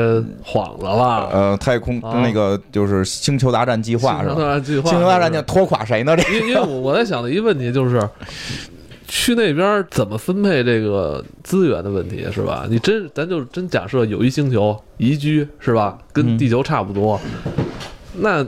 [0.45, 1.29] 幌子吧？
[1.31, 4.35] 呃，太空那个就是星球大战计划是吧？
[4.35, 6.13] 星球大战计划，星球大战拖垮谁呢？
[6.17, 8.05] 这因为我我在想的一个问题就是。
[9.07, 12.65] 去那边怎么分配这个资源的问题是吧？
[12.69, 15.97] 你真咱就真假设有一星球宜居是吧？
[16.11, 17.19] 跟地球差不多，
[18.17, 18.45] 那。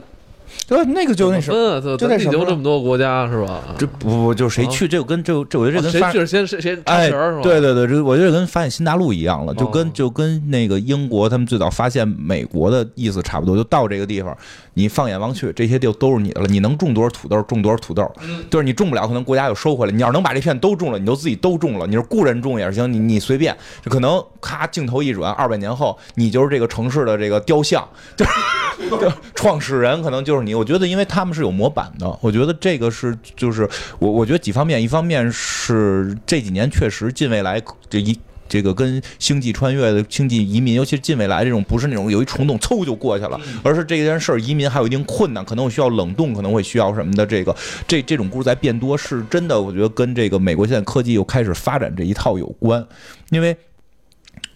[0.66, 3.62] 对，那个就那什么，就地球这么多国家是吧？
[3.78, 4.88] 这不不就谁去？
[4.88, 7.10] 这跟这这我觉得这跟谁去先谁谁哎，
[7.44, 14.36] 对对对，这我觉得跟发现新大陆一样了，就跟就跟那个英国他们最早发现美国的意思差不多，就到这个地方，
[14.78, 18.10] 你放眼望去，这些地都是你的了，你能种多少土豆种多少土豆，
[18.52, 19.92] 就是你种不了，可能国家又收回来。
[19.92, 27.84] 你要能把这片都种了，你就自己都种了，你是雇人种也是行，你你随便，就可能咔镜头一转，二百年后你就是这个城市的这个雕像，
[28.18, 30.54] 就创始人可能就是你。
[30.54, 37.60] 我觉得，因为他们是有模板的，我觉得这个是就是我我觉得几方面，一方面是这几年确实近未来
[37.90, 47.26] 这一这个跟星际穿越的星际移民，尤其是近未来这种不是那种有一虫洞嗖就过去了，而是这件事儿移民还有一定困难，可能我需要冷冻，可能会需要什么的。
[47.26, 47.56] 这个
[47.88, 49.60] 这这种故事在变多，是真的。
[49.60, 52.86] 我觉得跟这个美国现在科技又开始发展这一套有关，
[53.30, 53.56] 因为。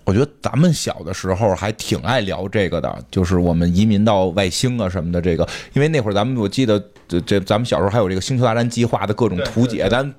[0.04, 5.22] 我觉得咱们小的时候还挺爱聊这个的，就是我们移民到外星啊什么的。
[5.22, 9.88] 这个，因为那会儿咱们我记得，这这咱们小时候还有这个《星球大战计划》的各种图解。
[9.90, 10.04] 咱《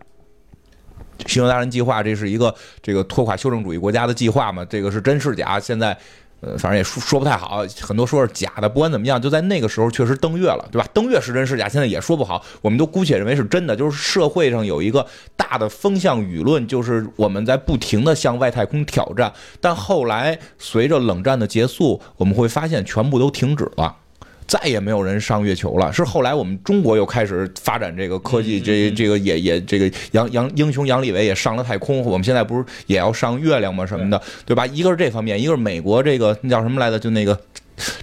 [1.26, 4.64] 星球大战计划》这是一个这个拖垮修正主义国家的计划嘛？
[4.64, 5.58] 这个是真是假？
[5.60, 5.96] 现在。
[6.44, 8.68] 呃，反正也说说不太好，很多说是假的。
[8.68, 10.88] 不管怎么样，就在那个时候确实登月了，对吧？
[10.92, 12.44] 登月是真是假，现在也说不好。
[12.60, 13.76] 我们都姑且认为是真的。
[13.76, 19.32] 就是社会上有一个大的风向舆论，就是我们在不停的向外太空挑战。
[19.60, 23.98] 但后来随着冷战的结束，我们会发现全部都停止了。
[24.46, 25.92] 再也没有人上月球了。
[25.92, 32.02] 是后来我们中国又开始发展这个科技，这这个也也这个杨杨英雄杨利伟也上了太空。
[32.02, 33.86] 我们现在不是也要上月亮吗？
[33.86, 34.66] 什么的，对吧？
[34.66, 36.98] 一个是这方面，一个是美国这个那叫什么来着？
[36.98, 37.38] 就那个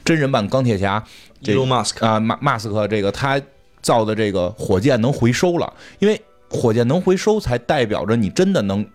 [0.04, 1.04] 真人版钢铁侠，
[1.41, 1.62] 这个
[1.99, 3.41] 啊，马马斯克这个他
[3.82, 8.86] 造的这个火箭能回收了，因为火箭能回收，才代表着你真的能。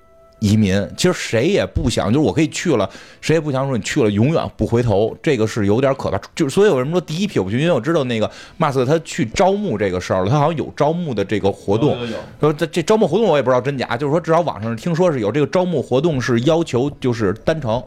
[0.44, 2.88] 移民其实谁也不想，就是我可以去了，
[3.22, 6.20] 谁也不想说你去了永远不回头，这个是有点可怕。
[6.35, 11.96] 就是所以为什么说第一批我不去，因为我知道那个马斯克他去招募这个事儿了，他好像有招募的这个活动。
[12.38, 17.83] 说这这招募活动我也不知道真假，就是说至少网上听说是有这个招募活动，是要求就是单程，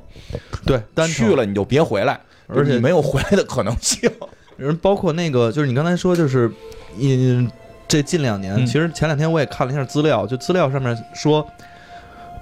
[0.65, 4.09] 对，单去了你就别回来，而且没有回来的可能性。
[4.57, 6.51] 人包括那个就是你刚才说就是，
[6.99, 7.47] 嗯，
[7.87, 11.47] 这近两年其实前两天我也看了一下资料，就资料上面说。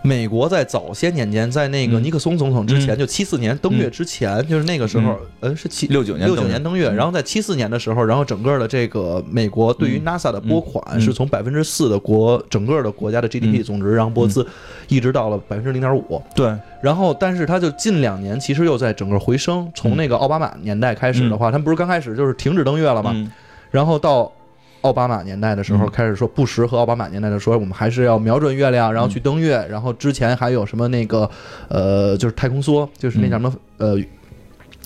[0.05, 6.91] 美国在早些年间，在那个尼克松总统之前，就七四年登月之前，就是那个时候，呃，是七六九年六九年登月。
[6.91, 14.45] 然后在七四年的时候，然后整个的这个美国对于 NASA 的拨款是从百分之四的国整个的国家的 GDP 总值，然后拨资
[14.87, 16.21] 一直到了百分之零点五。
[16.35, 16.53] 对。
[16.81, 19.67] 然后，但是它就近两年其实又在整个回升。
[19.73, 23.15] 从那个奥巴马年代开始的话，他们不是刚开始就是停止登月了嘛？
[23.71, 24.31] 然后到。
[24.85, 29.65] 奥巴马年代的时候开始说布什和奥巴马年代的说我们还是要瞄准月亮，然后去登月。
[29.67, 31.27] 然后之前还有什么那个
[31.69, 33.97] 呃，就是太空梭，就是那叫什么呃，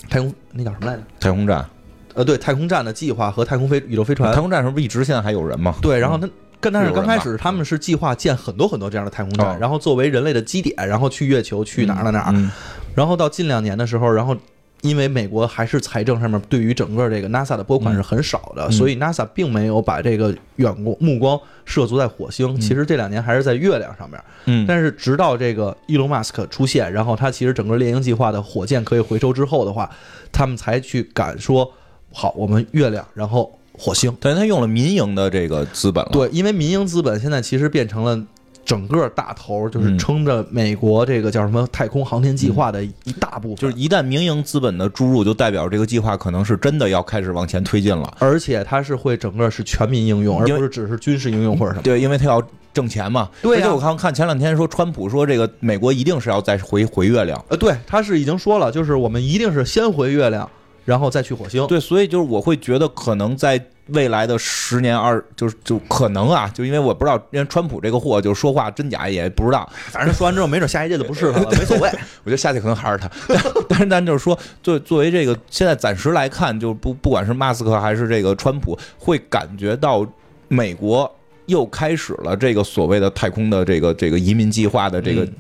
[0.09, 1.03] 太空那叫什么来着？
[1.19, 1.65] 太空站。
[2.13, 4.33] 呃，对，太空站的计划和太空飞宇宙飞船。
[4.33, 5.75] 太空站是不是一直现在还有人吗？
[5.81, 6.29] 对，然后他
[6.61, 12.51] 跟但是刚开始他们是计划建很多很多这样的太空站，然后作为人类的基点，然后去月球去哪儿哪儿哪儿。
[12.95, 14.33] 然后到近两年的时候，然后。
[14.81, 22.59] 因为美国还是财政上面对于整个这个 NASA 的拨款是很少的，所以 NASA 并没有把这个远光目光涉足在火星。
[22.59, 24.21] 其实这两年还是在月亮上面。
[24.45, 29.89] 嗯，但是直到这个伊隆马斯克出现，然后他其实整个猎鹰计划的火箭可以回收之后的话，
[30.31, 31.69] 他们才去敢说
[32.13, 34.15] 好，我们月亮，然后火星。
[34.21, 36.11] 等于他用了民营的这个资本了。
[36.13, 38.23] 对，因为民营资本现在其实变成了。
[38.65, 51.81] 整个大头就是撑着美国这个叫什么太空航天计划的一大部分，就是一旦民营资本的注入，就代表这个计划可能是真的要开始往前推进了，而且它是会整个是全民应用，而不是只是军事应用或者什么。
[51.83, 52.41] 对，因为它要
[52.73, 53.29] 挣钱嘛。
[53.41, 57.43] 对，而且我看看前两天说，川普说这个美国一定是要再回回月亮。
[57.49, 60.49] 呃，对，他是已经说了，就是我们一定是先回月亮。
[60.89, 61.65] 然后再去火星。
[61.67, 71.87] 对，所以就是我会觉得可能在未来的十年二，就是就可能啊，就因为我不知道，因为川普这个货就说话真假也不知道，反正说完之后，没准下一届就不是他了， 没所谓。
[72.23, 80.03] 我觉得下届可能还是他，但但是咱就是说，作作为这个现在暂时来看，就不不管是马斯克还是这个川普，会感觉到
[80.47, 81.09] 美国
[81.45, 85.33] 又开始了这个所谓的太空的这个这个移民计划的这个、嗯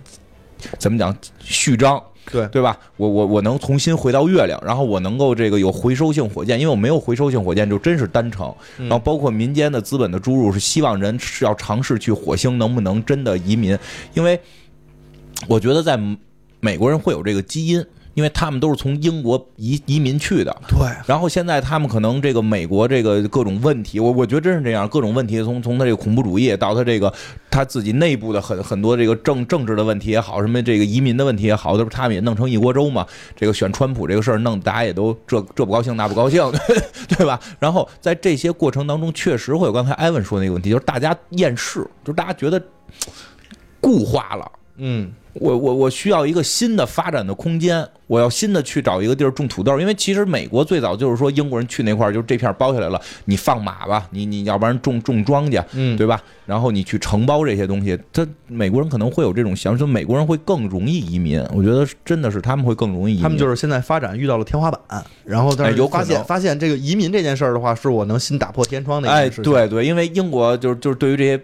[0.77, 2.03] 怎么讲序章。
[2.31, 2.77] 对对吧？
[2.97, 8.53] 我我我能重新回到月亮，然后我能够这个有回收性火箭，因为我没有回收性火箭就真是单程。
[8.77, 13.77] 嗯然后包括民间的资本的注入，是希望人是要尝试去火星能不能真的移民，
[14.13, 14.39] 因为
[15.47, 15.99] 我觉得在
[16.59, 20.55] 美国人会有这个基因，因为他们都是从英国移移民去的。
[20.67, 27.13] 对，然后现在他们可能这个美国这个各种问题，我我觉得真是这样，各种问题从从他这个恐怖主义到他这个
[27.49, 33.05] 他自己内部的很很多这个政政治的问题也好，什么这个移民的问题也好，都是他们也弄成一锅粥嘛。
[33.35, 36.43] 这个选川普这个事儿弄，大家也都这这不高兴那不高兴，
[37.07, 37.39] 对吧？
[37.59, 42.61] 然后在这些过程当中，确实会有刚才艾文说那个问题，就是大家厌世，就是大家觉得
[43.79, 44.51] 固化了。
[44.81, 56.21] 嗯，我我我需要一个新的发展的空间，我要新的去找一个地儿种土豆，因为其实美国最早就是说英国人去那块儿，就是这片儿包下来了，你放马吧，你你要不然种种庄稼，嗯对吧？
[56.45, 69.51] 然后你去承包这些东西，他美国人可能会有这种想法，说美国人会更容易移民，我觉得真的是他们会更容易移民，他们就是现在发展遇到了天花板，然后但是哎有发现发现这个移民这件事儿的话，是我能新打破天窗的一哎，件事情。
[69.51, 71.39] 对对，因为英国就是就是对于这些。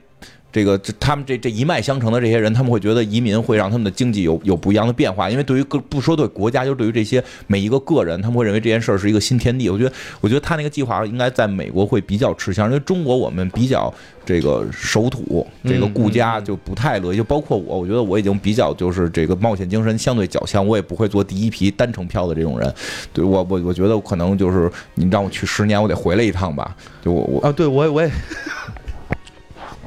[0.55, 9.69] 这个这他们这这一脉相承的这些人，他们会觉得移民会让他们的经济有有不一样的变化，因为对于个不说对国家，就是对于这些每一个个人，他们会认为这件事儿是一个新天地。
[9.69, 9.91] 我觉得，
[10.21, 13.93] 我觉得他那个计划应该在美国会比较吃香，因为中国我们比较
[14.25, 17.17] 这个守土，这个顾家就不太乐意。
[17.17, 22.73] 就包括我，我觉得我已经比较就是这个冒险精神相对较强，我也不会做第一批单程票的这种人。
[23.11, 26.73] 对我我我觉得可能就是你让我去十年，我得回来一趟吧。
[27.03, 28.09] 就我我啊，对我也我也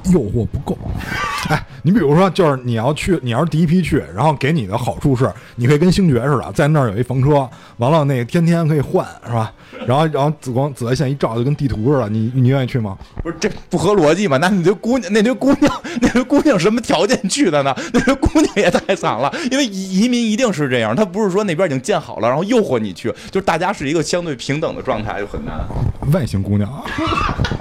[0.07, 0.77] 诱惑不够。
[1.49, 9.53] 哎，你比如说，就是你要去，你要是第一批去，然后给你的好处是，你可以跟星爵似的，在那儿有一房车，完了那个天天可以换，是吧？
[9.87, 12.97] 然后然后紫光紫外线一照，就跟地图似的，你你愿意去吗？
[13.23, 14.37] 不是这不合逻辑嘛？
[14.39, 17.75] 那你这姑娘，那堆姑娘，那堆姑娘什么条件去的呢？
[17.93, 25.55] 那堆姑娘也太惨了，因为移移民一定是这样，他不是说那边已经建好了，然后诱惑你去，就是大家是一个相对平等的状态，就很难。
[26.13, 26.83] 外星姑娘啊，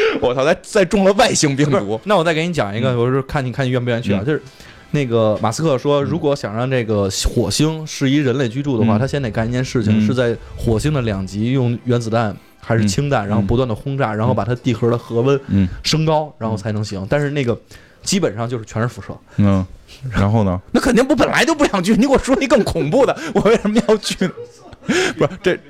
[0.20, 4.42] 我操，再再中了外星病毒，那我再给你讲一个，我是看你看你愿不愿意去啊，嗯就是。
[4.90, 17.06] 那个马斯克说，如果想让这个火星适宜人类居住的话，嗯他先得干一件事情，嗯是在火星的两极用原子弹还是氢弹，然后不断的轰炸，然后把它地核的核温嗯升高，然后才能行。
[17.06, 17.54] 但是那个
[18.02, 19.08] 基本上就是全是辐射。
[19.36, 19.62] 嗯，
[20.10, 20.58] 然后呢？
[20.72, 24.16] 那肯定不本来就不想去，你给我说一更恐怖的，我为什么要去？
[25.18, 25.60] 不是这。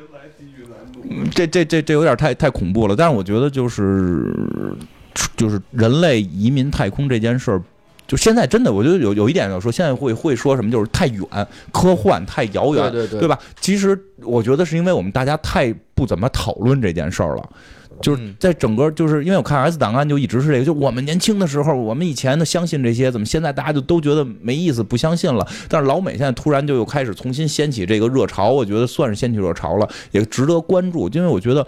[1.11, 4.33] 嗯这这这这有点太太恐怖了，但是我觉得就是
[5.37, 7.63] 就是人类移民太空这件事儿，
[8.07, 11.25] 就现在真的，我觉得有有一点要说，现在会会说什么，就是太远、
[11.73, 13.39] 科幻、太遥远，对对对吧？
[13.61, 17.51] 其实我觉得是因为我们大家太不怎么讨论这件事儿了。
[18.01, 25.47] 就是嗯在整个，就是因为我看 S 档案就一直是这个，就我们年轻的时候，我们以前的相信这些，怎么现在大家就都觉得没意思，不相信了？
[25.69, 31.67] 但是老美现在突然就又开始重新掀起这个热潮，我觉得算是掀起热潮了，也值得关注，因为我觉得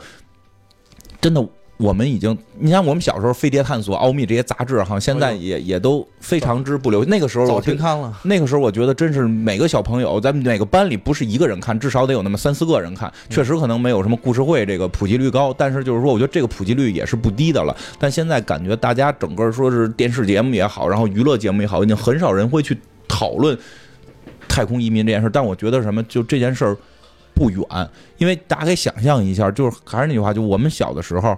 [1.20, 1.46] 真的。
[1.80, 7.02] 我们已经，你像我们小时候《飞碟探索》《奥秘》这些杂志，哈，现在也也都非常之不流。
[7.06, 13.10] 那个时候早我听停刊了，那个时候我觉得真是每个小朋友在每个班里不是一个人看，至少得有那么三四个人看。
[13.30, 17.74] 确实可能没有什么故事会这个普及率高，但是就是说，我觉得这个普及率也是不低的了。
[17.98, 23.58] 但现在感觉大家整个说是电视节目也好，然后娱乐节目也好，已经很少人会去讨论
[24.46, 25.30] 太空移民这件事。
[25.32, 26.76] 但我觉得什么，就这件事儿
[27.40, 27.64] 不远，
[28.18, 31.34] 因为大家可以想象一下，就是还是那句话，就我们小的时候，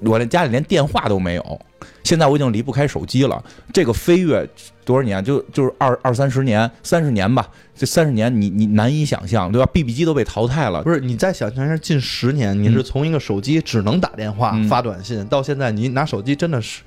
[0.00, 1.60] 我连家里连电话都没有。
[2.04, 3.42] 现在我已经离不开手机了。
[3.72, 4.48] 这个飞跃
[4.84, 5.24] 多少年？
[5.24, 7.48] 就就是二二三十年、三十年吧。
[7.74, 10.82] 这三十年你你难以想象，对吧？BB 机都被淘汰了。
[10.82, 16.82] 不是你再想象一下，近十年你是从一个手机只能打电话、嗯发短信，到现在你拿手机真的是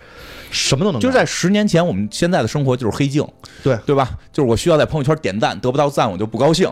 [0.50, 3.28] 什么都能，就是在十年前，我们现在的生活就是黑镜，
[3.64, 4.18] 对对吧？
[4.32, 6.72] 就是我需要在朋友圈点赞，得不到赞我就不高兴。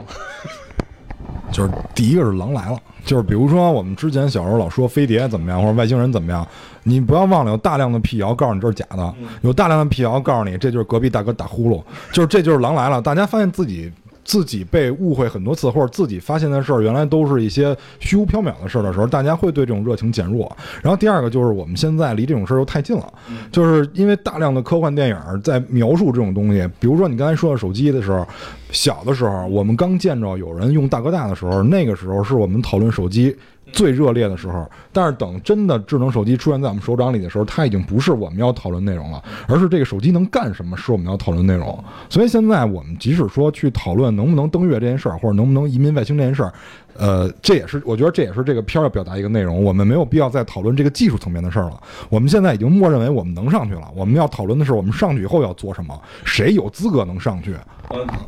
[1.51, 6.45] 就是第一个是狼来了，就是比如说我们之前小时候老说飞碟怎么样，或者外星人怎么样，
[6.83, 13.01] 你不要忘了有大量的辟谣告诉你这是假的，有大量的辟谣告诉你这就是隔壁大哥打呼噜，就是这就是狼来了。
[13.01, 13.91] 大家发现自己
[14.25, 20.51] 自己被误会很多次，或者自己发现的事儿原来都是一些虚无缥缈的事儿的时候，大家会对这种热情减弱。
[20.81, 23.13] 然后第二个就是我们现在离这种事儿又太近了，
[23.51, 28.27] 就是因为大量的科幻电影在描述这种东西，比如说你刚才说的手机的时候，
[28.71, 33.35] 小的时候我们刚见着有人用大哥大的时候，那个时候是我们讨论手机。
[33.71, 41.83] 最热烈的时候，但是等真的智能手机出现在我们手掌里的时候，它已经不是我们要讨论内容了，而是这个手机能干什么是我们要讨论内容。
[42.09, 46.53] 所以现在我们即使说去讨论能不能登月这件事儿，或者能不能移民外星这件事儿，
[46.97, 49.63] 呃，这也是我觉得这也是这个片儿要表达一个内容。
[49.63, 51.81] 我们没有必要再讨论这个技术层面的事儿了。
[52.09, 53.87] 我们现在已经默认为我们能上去了。
[53.95, 57.55] 我们要讨论的是我们上去以后要做什么，谁有资格能上去。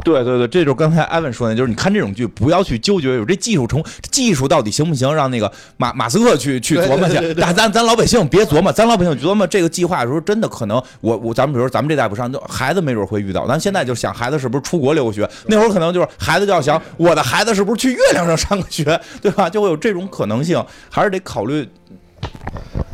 [0.04, 7.34] 对对对，这就是刚才艾文说的，就是你看这种剧，不要去纠结有这技术成技术到底行不行，让那个马马斯克去去琢磨去。
[7.34, 13.48] 但咱咱老百姓别琢磨，咱老百姓琢磨这个计划的时候，真的可能我我咱们比如说咱们这代不上，就孩子没准会遇到。
[13.48, 19.50] 咱现在就想孩子是不是出国留学，那会儿可能就是孩子就要想我的孩子是不是去月亮上上个学，对吧？
[19.50, 21.68] 就会有这种可能性，还是得考虑。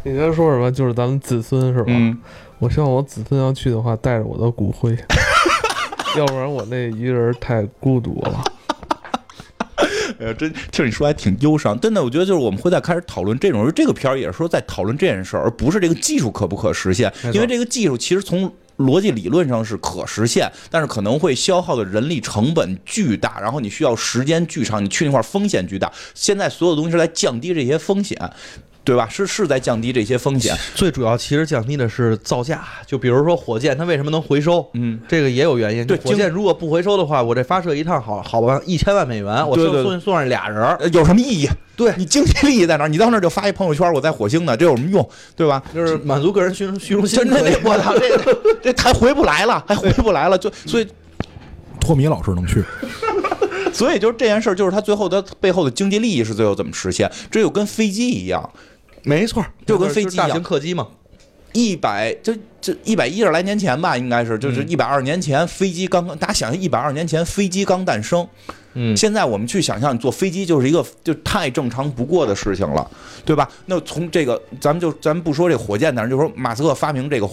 [0.04, 0.72] 你刚才说什么？
[0.72, 1.86] 就是咱们子孙是吧？
[1.88, 2.18] 嗯，
[2.60, 4.98] 我希望我子孙要去的话，带着我的骨灰。
[6.18, 8.44] 要不然我那一个人太孤独了。
[10.20, 11.80] 哎呀，真听你说还挺忧伤。
[11.80, 17.12] 真的，我觉得就是我们会在开始讨论这种，这个片儿也是说在讨论这件事儿，而不是这个技术可不可实现。
[17.34, 25.92] 因为这个技术其实从逻辑理论上是可实现，但是可能会消耗的人力成本巨大，然后你需要时间巨长，你去那块风险巨大。
[26.16, 28.18] 现在所有东西是在降低这些风险。
[28.84, 29.08] 对吧？
[29.10, 32.64] 是是在降低这些风险，最主要其实降低的是造价。
[32.86, 34.68] 就比如说火箭，它为什么能回收？
[34.74, 35.88] 嗯，这个也有原因。
[35.88, 41.50] 对，火箭如果不回收的话，我这发射一趟好好吧，一千万美元，我送送送上俩人，有什么意义？
[41.76, 42.88] 对你经济利益在哪儿？
[42.88, 45.10] 你到那儿就发一朋友圈，我在火星呢，这有什么用？
[45.36, 45.64] 对吧？
[45.74, 47.20] 就是满足个人虚虚荣心。
[47.20, 47.94] 真的，我操，
[48.62, 50.88] 这这还回不来了，还回不来了，就所以
[51.80, 52.64] 托米老师能去。
[53.74, 57.12] 所以就是这件事儿，就是它最后的背后的经济利益是最后怎么实现？
[57.32, 58.48] 这就跟飞机一样。
[59.04, 60.88] 没错，就跟飞机一样，大型客机嘛，
[61.52, 68.28] 一百就就一百一十来年前吧，应该是就是一百二十年前，飞机刚刚，大家想象一百二十年前飞机刚诞生，
[68.74, 72.90] 嗯，现在我们去想象坐飞机就是一个就太正常不过的事情了，
[73.26, 73.50] 对吧？
[73.66, 77.30] 那从这个咱们就咱们不说这火箭，但是就说马斯克发明这个。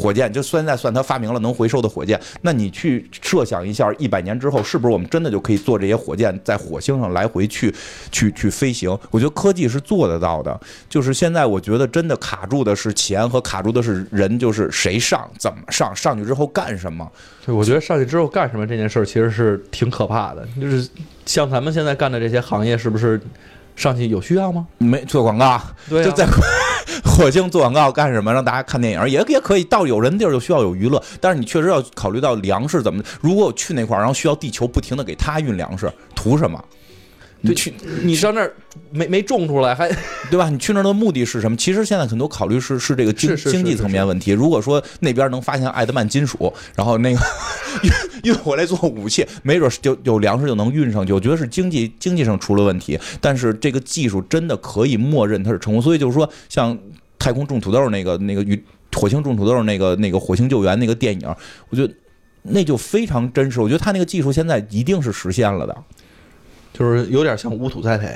[0.00, 7.74] 火箭就现在算他发明了能回收的火箭，那你去设想一下，一百年之后是不是我们真的就可以坐这些火箭在火星上来回去
[8.10, 8.90] 去去飞行？
[9.10, 17.06] 我觉得科技是做得到的，就是现在我觉得真的卡住的是钱和卡住的是人，就是谁上怎么上，上去之后干什么？
[17.44, 20.88] 对，我觉得上去之后干什么这件事儿其实是挺可怕的，就是
[21.26, 23.20] 像咱们现在干的这些行业，是不是
[23.76, 24.66] 上去有需要吗？
[24.78, 26.26] 没做广告，对，就在。
[27.04, 28.32] 火星做广告干什么？
[28.32, 29.64] 让大家看电影也也可以。
[29.64, 33.02] 到有人地儿就需要有娱乐，但是你确实要考虑到粮食怎么。
[33.20, 36.62] 如果我去那块儿，然后需要地球不停的给他运粮食，图什么？
[37.42, 37.72] 你去
[38.02, 38.54] 你上那儿
[38.90, 39.88] 没没种出来，还
[40.30, 40.50] 对吧？
[40.50, 41.56] 你去那儿的目的是什么？
[41.56, 44.32] 其实现在很多考虑是是这个经经济层面问题。
[44.32, 47.20] 如果说那边能发现爱德曼金属，然后那个
[47.82, 51.12] 运运回来做武器，没准就有粮食就能运上去。
[51.12, 55.80] 我觉得是经济经济上出了问题，但是这个技术真的可以默认它是成功。
[55.82, 56.76] 所以就是说，像
[57.18, 58.62] 太空种土豆那个那个与
[58.94, 61.34] 火星种土豆那个那个火星救援那个电影，
[61.70, 61.94] 我觉得
[62.42, 63.60] 那就非常真实。
[63.60, 65.74] 我觉得他那个技术现在一定是实现了的。
[66.80, 68.08] 就是有点像无土栽培，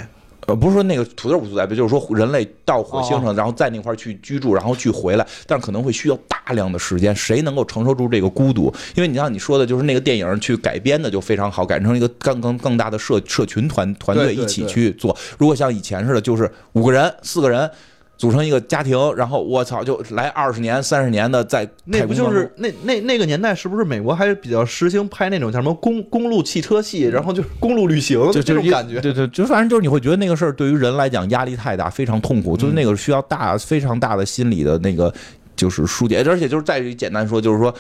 [0.47, 7.15] 呃，不是说那个土豆无土栽培，就是说人类到火星上，然后在那块去居住，然后去回来，但是可能会需要大量的时间。
[7.15, 8.73] 谁能够承受住这个孤独？
[8.95, 15.15] 因为你像你说的，就是那个电影去改编的就非常好，改成一个更更更大的社社群团团队一起去做。
[15.37, 17.71] 如果像以前似的，就是五个人、四个人。
[18.17, 29.01] 组成一个家庭，然后我操，就来二十年、三十年的在那不就是那那那个年代，是不是美国还是比较实行拍那种叫什么公公路汽车戏，然后就是公路旅行，就这种感觉。
[29.01, 35.13] 对对，就反正就是你会觉得那个事儿对于人来讲压力太大，非常痛苦，就是那个需要大非常大的心理的那个
[35.57, 37.75] 就是疏解，而且就是再简单说，就是说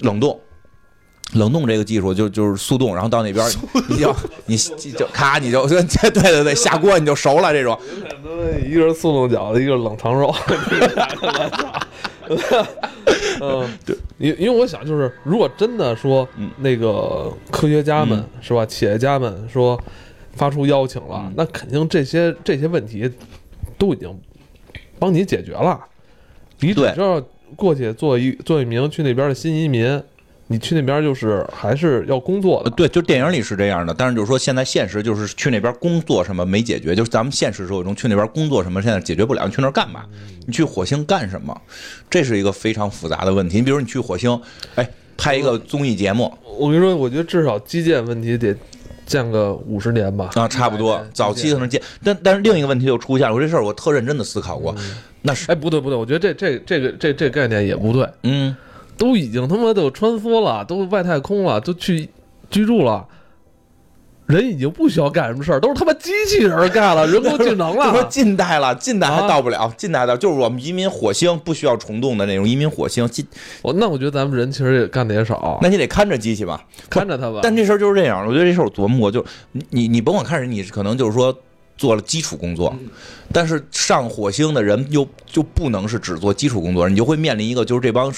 [0.00, 0.38] 冷冻。
[1.32, 3.46] 冷冻这个技术就就是速冻，然后到那边
[3.88, 4.14] 你就
[4.46, 4.56] 你
[4.92, 7.78] 就咔你就对对对下锅你就熟了这种。
[8.66, 10.34] 一个是速冻饺子，一个是冷藏肉。
[13.40, 16.28] 嗯，对，因因为我想就是，如果真的说
[16.58, 19.80] 那个科学家们是吧，企业家们说
[20.34, 23.10] 发出邀请了，那肯定这些这些问题
[23.78, 24.20] 都已经
[24.98, 25.80] 帮你解决了。
[26.60, 27.20] 你只要
[27.56, 30.02] 过去做一做一名去那边的新移民。
[30.48, 33.94] 你去那边就是还是要工作的，对，就电影里是这样的。
[33.96, 39.46] 但是就是说，现在现实就是去那边工作什么没解决，就是咱们现实社会中去那边工作什么现在解决不了。
[39.46, 40.04] 你去那儿干嘛？
[40.46, 41.58] 你去火星干什么？
[42.10, 43.56] 这是一个非常复杂的问题。
[43.56, 44.38] 你比如你去火星，
[44.74, 48.54] 哎，拍一个综艺节目我跟你说，我觉得至少基建问题得
[49.06, 50.30] 建个五十年吧。
[50.34, 54.74] 啊，差不多早期可能建，但但是另一个问题就出现了，我这事儿我特认真的思考过，
[55.22, 58.54] 那是哎，不对不对，我觉得这这这个这这概念也不对，嗯，
[59.02, 62.08] 都已经他妈都穿梭了，都外太空了，都去
[62.48, 63.04] 居住了。
[64.26, 68.00] 人已经不需要干什么事儿，都是他妈机器人干了，人工智能就说。
[68.08, 73.26] 近代了，近代还啊到不了，近代到就是我们移民火星不需要虫洞的那种移民火星，近
[73.60, 76.64] 我那我觉得咱们人其实也干的也少，那你得看着机器吧。
[76.88, 77.40] 看着他吧。
[77.42, 81.36] 但这事儿就是这样，我觉得这事儿我琢磨过，就你你你甭管看人，你可能就是说
[81.76, 82.74] 做了基础工作，
[83.32, 88.12] 但是上火星的人又就不能是只做基础工作，你就会面临一个就是这帮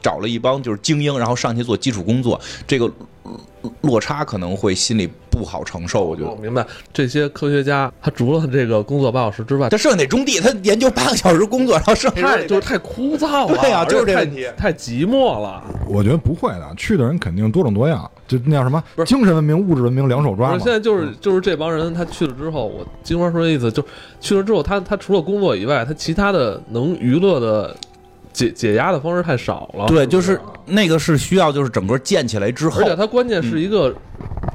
[0.00, 2.86] 找了一帮就是精英，然后上去做基础工作，这个
[3.22, 6.30] 落落差可能会心里不好承受，我觉得。
[6.30, 15.64] 我明白，这些科学家他除了这个工作八小时之外，他剩下得种地，他研究八个小时工作，然后剩下太 就是太枯燥了，对呀就是这问题太寂寞了。
[15.88, 20.72] 我觉得不会的，去的人肯定多种多样，就那叫什么不是精神文明、物质文明两手抓嘛是，现。
[20.72, 23.82] 在就是就是这帮人，他去了之后，我金花说的意思，就
[24.20, 27.74] 去了之后，他他除了工作以外，他其他的能娱乐的
[28.32, 29.86] 解解压的方式太少了。
[29.86, 33.94] 对，不就是那个是需要就是整个建起来之后而，且他关键是一个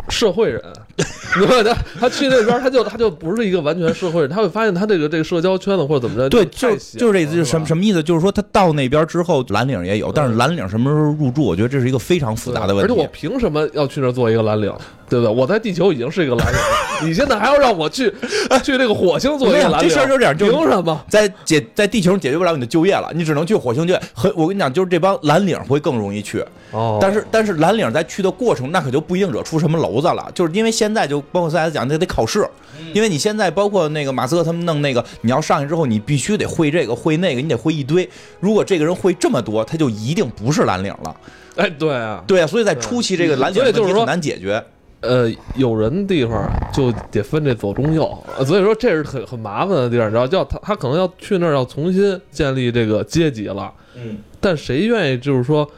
[0.10, 0.62] 社会人，
[1.40, 7.84] 你看他他去那边，他就他就不是一个完全社会人，他会发现他这个这个社交圈子或者怎么着，对，就就就是这意思，就是什么什么。
[7.84, 8.02] 意思？
[8.02, 13.08] 就是说他到那边之后，蓝领也有，但是蓝领什么时候入住，我觉得这是一个非常复杂的问题而且我。
[13.12, 14.72] 凭什么要去那做一个蓝领，
[15.10, 15.34] 对不对？
[15.34, 18.10] 我在地球已经是一个蓝领了，你现在还要让我去
[18.64, 19.90] 去这个火星做一个蓝领？
[19.90, 21.06] 这事儿就这样，就是凭什么？
[21.10, 24.02] 在解在地球上解决不了你的就业了，你只能去火星就业。
[24.14, 30.32] 很，我跟你讲，就是这帮蓝领会更容易去，哦但是但是蓝领在去的过程，那可就不一定惹出什么娄子了。
[30.34, 32.48] 就是因为现在就包括大家讲，那得考试，
[32.94, 38.08] 因为你现在包括那个马斯克他们弄那个，你要上去之后，你必须得会这个会那个，你得会一堆。
[38.40, 41.16] 如果这个人会这么多，他就一定不是蓝领了。
[41.56, 44.64] 哎，对啊，对啊，所以在初期这个蓝领问题很难解决。
[45.02, 55.70] 呃，有人的地方就得分这左中右，呃所以说这是很很麻烦的地儿，你知道，要他他可能要去那儿要重新建立这个阶级了，嗯，但谁愿意就是说，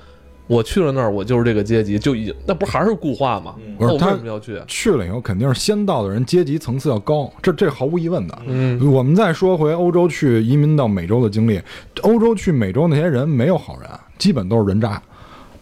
[0.48, 3.56] 我去了那儿，我就是这个阶级，就已经那不还是固化吗？
[3.80, 4.62] 那我为不是他什么要去？
[4.68, 8.40] 去了以后，肯定是先到的人阶级层次要高，这这毫无疑问的。
[8.46, 11.60] 嗯，我们再说回欧洲去移民到美洲的经历，
[12.04, 15.02] 欧洲去美洲那些人没有好人，基本都是人渣。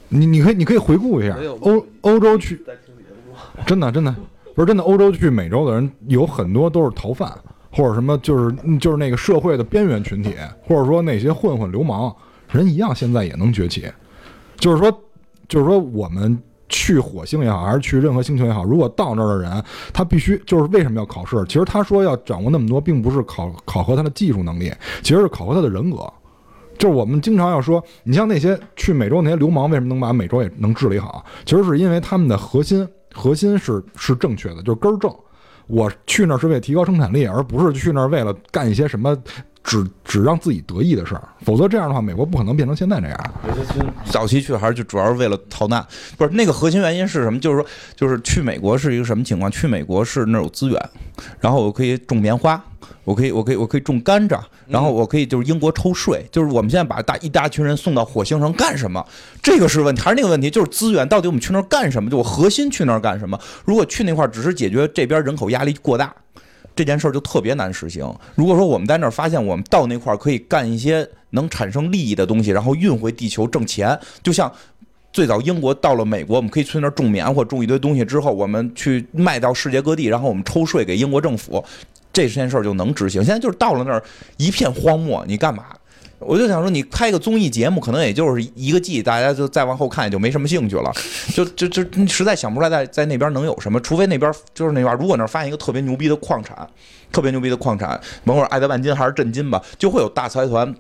[0.10, 2.62] 你你可以你可以回顾一下欧欧洲去，
[3.66, 4.14] 真的真的
[4.54, 7.32] 不是真的欧洲去美洲的人有很多都是逃犯
[7.72, 10.36] 或者什么就是就是那个社会的边缘群体，
[10.68, 12.14] 或者说那些混混流氓，
[12.52, 13.86] 人一样现在也能崛起。
[14.64, 14.90] 就是说
[15.48, 16.42] 就是说我们。
[16.70, 21.36] 去火星也好，还是去任何星球也好，如果到那儿的人，他必须就是为什么要考试？
[21.48, 26.12] 其实他说要掌握那么多，并不是考考核他的技术能力，其实是考核他的人格。
[26.80, 31.24] 就是我们经常要说，你像那些去美洲那些流氓，为什么能把美洲也能治理好？
[31.46, 35.14] 其实是因为他们的核心核心是是正确的，就是根儿正。
[35.68, 39.16] 我去那儿是为提高生产力，而不是去那儿为了干一些什么
[39.64, 41.24] 只只让自己得意的事儿。
[41.46, 43.34] 否则这样的话，美国不可能变成现在这样。
[44.06, 45.86] 早期去还是就主要是为了逃难，
[46.18, 47.40] 不是那个核心原因是什么？
[47.40, 49.50] 就是说，就是去美国是一个什么情况？
[49.50, 50.90] 去美国是那儿有资源，
[51.40, 52.62] 然后我可以种棉花，
[53.04, 59.06] 我可以，我可以，我可以种甘蔗，然后我可以就是英国抽税，就是我们现在把大一大群人送到火星上干什么？
[59.42, 60.50] 这个是问题，还是那个问题？
[60.50, 62.10] 就是资源到底我们去那儿干什么？
[62.10, 63.40] 就我核心去那儿干什么？
[63.66, 66.14] 如果去那块儿只是解决这边人口压力过大。
[66.76, 68.12] 这件事儿就特别难实行。
[68.36, 74.52] 如果说我们在那儿发现我们到那块儿可以干一些能产生利益的东西，然后运回地球挣钱，就像
[75.12, 81.64] 最早英国到了美国，我们可以去那儿种棉花，种一堆东西之后，我们去卖到世界各地，然后我们抽税给英国政府，
[82.12, 83.24] 这件事儿就能执行。
[83.24, 84.04] 现在就是到了那儿
[84.38, 85.66] 一片荒漠，你干嘛？
[86.20, 90.92] 我就想说，你开个综艺节目，可能也就是一个季，大家就再往后看也就没什么兴趣了，
[91.36, 96.68] 就就就你实在想不出来在在那边能有什么，除非那边就是那边，如果那儿发现一个特别牛逼的矿产，
[97.12, 100.74] 特别牛逼的矿产，甭管是爱德万金还是震金吧，就会有大财团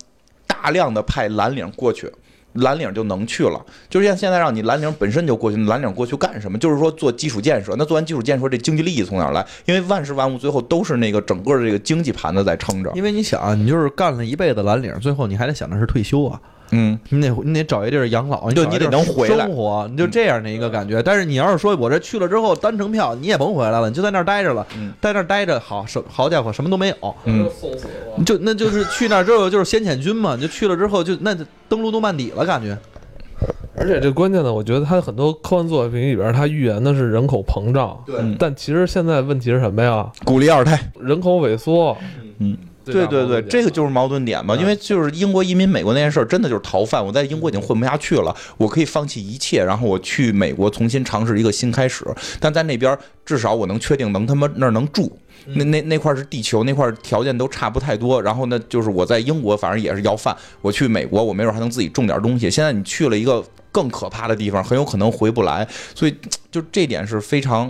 [0.48, 2.10] 大量的派蓝领过去。
[2.54, 6.58] 蓝领就能去了，就像现在让你蓝领本身就过去，蓝领过去干什么？
[6.58, 7.74] 就是说做基础建设。
[7.78, 9.45] 那做完基础建设，这经济利益从哪儿来？
[9.66, 12.91] 因为万事万物最后都是那个整个的这个经济盘子在撑着。
[12.95, 16.39] 因为你想啊，你就是干了一辈子蓝领，最后你还得想着是退休啊。
[16.72, 21.01] 嗯，你得你得找一地儿养老，对你得找一地儿能回来生活，你就这样的一个感觉。
[21.03, 27.47] 但是你要是说我这去了之后单程票，你也甭回来了，你就在那儿待着了，嗯在那儿待着，好，什好家伙，什么都没有，嗯
[28.26, 32.78] 就那就是去那儿之后就是先遣军嘛，你就去了之后就那就登陆诺曼底了，感觉。
[33.76, 40.09] 而且这关键的，我觉得他很多科幻作品里边，他预言的是人口膨胀，对嗯但其实现在问题是什么呀？
[40.24, 40.80] 鼓励二胎。
[40.99, 41.97] 人口萎缩，
[42.38, 42.55] 嗯，
[42.86, 47.06] 对对对，这个就是矛盾点嘛，嗯因为就是英国移民美国那件事儿，真的就是逃犯。
[47.06, 52.06] 我在英国已经混不下去了，我可以放弃一切，然后我去美国重新尝试一个新开始。
[52.40, 55.12] 但在那边，至少我能确定能他妈那儿能住。
[55.46, 58.22] 嗯那那那块儿是地球，那块儿条件都差不太多。
[58.22, 62.50] 然后呢，就是我在英国反正也是要饭，我去美国，我没准还能自己种点东西。
[62.50, 65.68] 现在你去了一个更可怕的地方，很有可能回不来。
[65.94, 66.16] 所以
[66.50, 67.70] 就这点是非常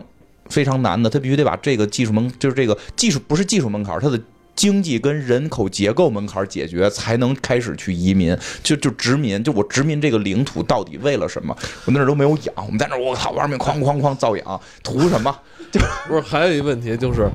[0.49, 4.19] 非常难的，他必须得把这个技术门，就是这个技术不是技术门槛儿，它的
[4.55, 11.55] 经济跟人口结构门槛解决，才能开始去移民，就就殖民，就我殖民这个领土到底为了什么？
[11.85, 15.35] 我那儿都没有养，我们在那儿我操玩命哐哐哐造养，图什么？
[15.71, 17.27] 就不是，还有一问题就是，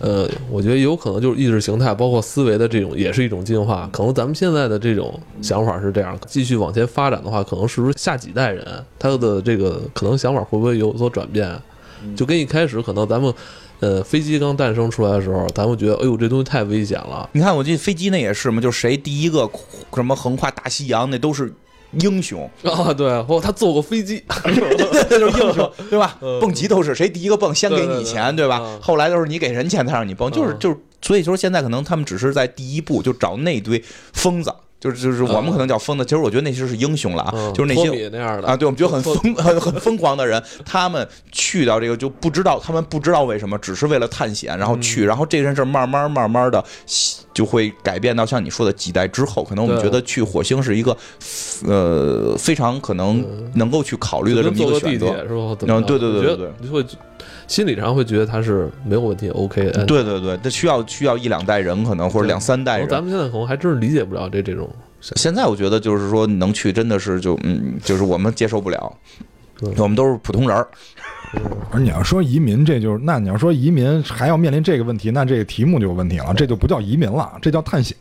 [0.00, 3.88] 呃，我觉得有可能就是意识形态，包括思维的这种，也是一种进化。
[3.90, 11.58] 可能咱们现在的这种想法是这样，继续往前发展的话，可能是不是下几代人他的这个可能想法会不会有所转变？
[12.14, 13.32] 就跟一开始可能咱们，
[13.80, 17.28] 呃，飞机刚诞生出来的时候，咱们觉得，哎呦，这东西太危险了。
[17.32, 19.48] 你看，我记得飞机那也是嘛，就是谁第一个
[19.94, 21.52] 什么横跨大西洋，那都是
[21.92, 24.54] 英雄， 啊，对，哦，他坐过飞机，那
[25.18, 26.16] 就是英雄， 对吧？
[26.20, 28.78] 嗯蹦极都是谁第一个蹦，先给你钱，对吧嗯？
[28.80, 33.82] 后来都是你给人钱他让你蹦，就是嗯就是，所以说现在可能他们只是在第一步就找那堆
[34.14, 34.52] 疯子，
[34.86, 46.64] 就是就是我们可能叫疯子，其实我觉得那些是英雄了啊嗯，就是那些那样的啊，对，我们觉得很疯、很很疯狂的人，他们去到这个就不知道，他们不知道为什么，只是为了探险，然后去，嗯然后这件事儿慢慢慢慢的
[47.34, 50.96] 就会改变到像你说的几代之后，可能我们觉得去火星是一个
[51.66, 53.24] 呃非常可能
[53.54, 55.06] 能够去考虑的这么一个选择。
[55.06, 55.56] 是吧？
[55.66, 56.84] 嗯对对对对对会
[57.46, 62.88] 心理上会觉得他是没有问题，OK，的对对对，他需要需要一两代人，可能或者两三代人。
[62.88, 64.68] 咱们现在可能还真是理解不了这这种。
[65.00, 68.92] 现在我觉得就是说能去，真的是就嗯，就是我们接受不了
[69.58, 70.66] 对，我们都是普通人儿。
[71.70, 77.96] 而你要说移民，这就是那你要说移民还要面临这个问题，那这个题目就有问题了，这就不叫移民了，这叫探险，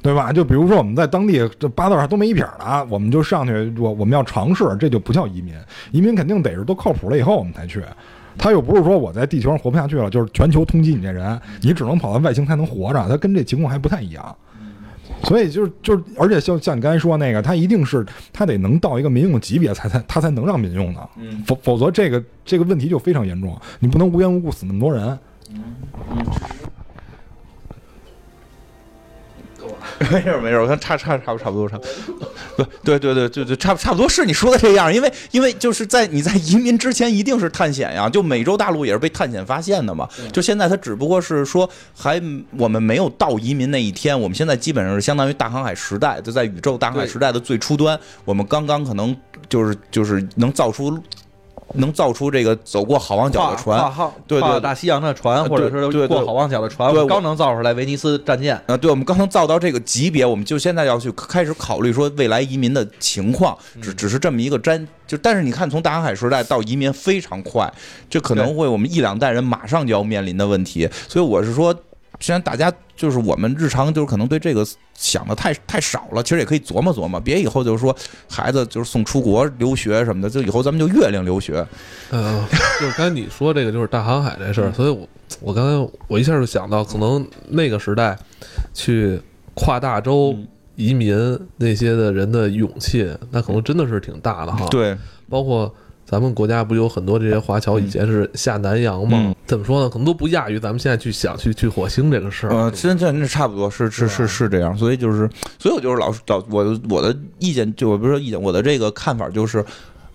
[0.00, 0.32] 对吧？
[0.32, 5.54] 就比如说我们在当地这八字上都没一撇儿了，我们就上去，我我们要尝试，这就不叫移民。
[5.90, 7.82] 移民肯定得是都靠谱了以后我们才去。
[8.38, 14.36] 他又不是说我在地球上活不下去了，就是全球通缉你这人，你只能跑到外星才能活着，他跟这情况还不太一样。
[15.24, 25.18] 所以就是就是，而且像像你刚才说那个，他一定是他得能到一个民用级别才才他才能让民用的，嗯否否则这个这个问题就非常严重，你不能无缘无故死那么多人。
[30.10, 31.78] 没事儿没事儿，我看差差差不差不多差
[32.56, 42.20] 不，对对对对对，差不差不多是你说的这样，因为因为就是在你在移民之前一定是探险呀，就美洲大陆也是被探险发现的嘛，就现在它只不过是说还
[42.56, 49.16] 我们没有到移民那一天，我们现在基本上是相当于大航海时代，就在宇宙大航海时代的最初端，我们刚刚可能
[49.48, 50.98] 就是就是能造出
[51.74, 53.92] 能造出这个走过好望角的船，
[54.26, 54.60] 对对。
[54.60, 58.54] 大西洋的船，呃或者是过好望角的船，刚能造出来威尼斯战舰。
[58.66, 67.72] 啊，对，我们刚能造到这个级别，我们就现在要去开始考虑说未来移民的情况，只只是这么一个瞻，就但是你看，从大航海时代到移民非常快，
[68.08, 71.74] 这可能会我们一两代人马上就要面临的问题，所以我是说。
[72.20, 77.92] 虽然大家就是我们日常就是可能对这个想的太太少了，其实也可以琢磨琢磨，别以后就是说
[78.30, 81.66] 孩子就是送出国留学什么的，就以后咱们就月亮留学。
[82.10, 82.46] 呃，
[82.78, 85.08] 就是刚才你说这个就是大航海这事儿，所以我
[85.40, 88.16] 我刚才我一下就想到，可能那个时代
[88.72, 89.20] 去
[89.54, 90.46] 跨大洲嗯
[90.76, 94.96] 移民那些的人的勇气，那可能真的是挺大的哈。，对，
[95.28, 95.74] 包括
[96.12, 99.16] 咱们国家不有很多这些华侨以前是下南洋嘛？
[99.18, 99.88] 嗯怎么说呢？
[99.88, 102.50] 可能都不亚于咱们现在去想去去火星这个事儿。
[102.54, 105.26] 呃，真真这差不多是是是是这样，所以就是，
[105.58, 109.64] 所以我就是老老我我的意见就我不是说意见，我的这个看法就是，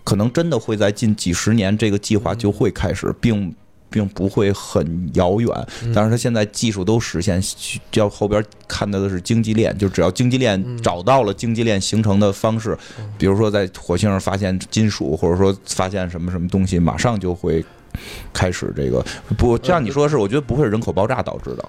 [0.04, 3.52] 可能真的会在近几十年这个计划就会开始，并
[3.90, 5.50] 并不会很遥远。
[5.94, 7.42] 但是它现在技术都实现，
[7.94, 12.78] 要后边看到的是经济链，就只要经济链找到了经济链形成的方式，
[13.18, 17.64] 比如说在火星上发现金属，或者说发现什么什么东西，马上就会。
[18.32, 19.04] 开始这个
[19.36, 21.66] 不，像你说的是，我觉得不会是人口爆炸导致的。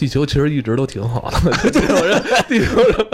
[0.00, 3.06] 地球其实一直都挺好的， 地球人，地球人，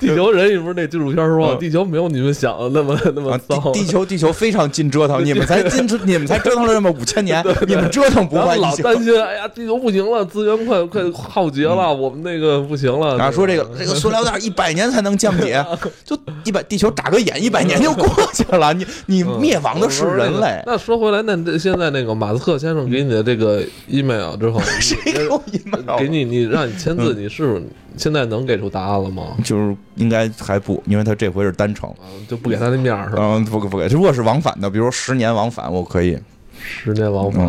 [0.00, 3.70] 地球人，你不是那纪录片说，嗯地球没有你们想的那么那么啊，糟。
[3.72, 8.82] 地地球地球非常尽折腾，你们才尽 你们才折腾了这么五千年，你们折腾不然后坏一星。
[8.82, 13.18] 老担心，哎呀，地球不行了，资源快快耗竭了，我们那个不行了。
[13.18, 15.62] 然后说这个这个塑料袋一百年才能降解，
[16.02, 18.72] 就一百地球眨个眼，一百年就过去了。
[18.72, 26.05] 你你嗯灭亡的是人类，那说回来，那那现在那个马斯克先生给你的这个 email 之后，谁给我 email？
[26.06, 27.62] 给你你让你签字，嗯你是
[27.96, 29.36] 现在能给出答案了吗？
[29.44, 33.22] 就是应该还不，因为他这回是单程，啊，就不给他那面儿是吧？
[33.22, 33.86] 嗯，不给不给。
[33.88, 36.18] 如果是往返的，比如说十年往返，我可以。
[36.58, 37.46] 十年往返、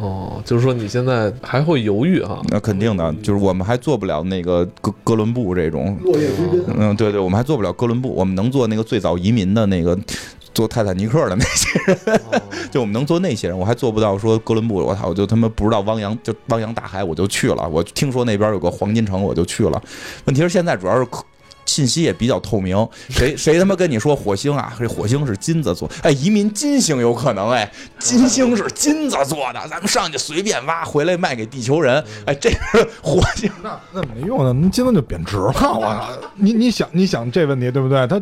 [0.00, 2.40] 哦，就是说你现在还会犹豫哈？
[2.48, 6.74] 那肯定的，就是我们还做不了那个哥哥伦布这种，落叶归根。
[6.76, 9.96] 嗯，对对，我们还做不了哥伦布，我们能做那个最早移民的那个
[10.56, 12.20] 做泰坦尼克的那些人，
[12.72, 19.82] 就我们能做那些人，我还做不到说哥伦布，我操，我就他妈不知道汪洋就汪洋大海我就去了，我听说那边有个黄金城我就去了，
[20.24, 21.22] 问题是现在主要是科
[21.66, 24.72] 信息也比较透明，谁 谁他妈跟你说火星啊？
[24.78, 33.50] 这火星是金子做，哎，移民金星有可能，哎，金星是金子做的，咱们上去随便挖，回来卖给地球人，哎，这是火星。
[33.62, 35.46] 那那没用的，那金子就贬值了。
[35.46, 36.08] 我操！
[36.36, 38.06] 你你想你想这问题对不对？
[38.06, 38.20] 它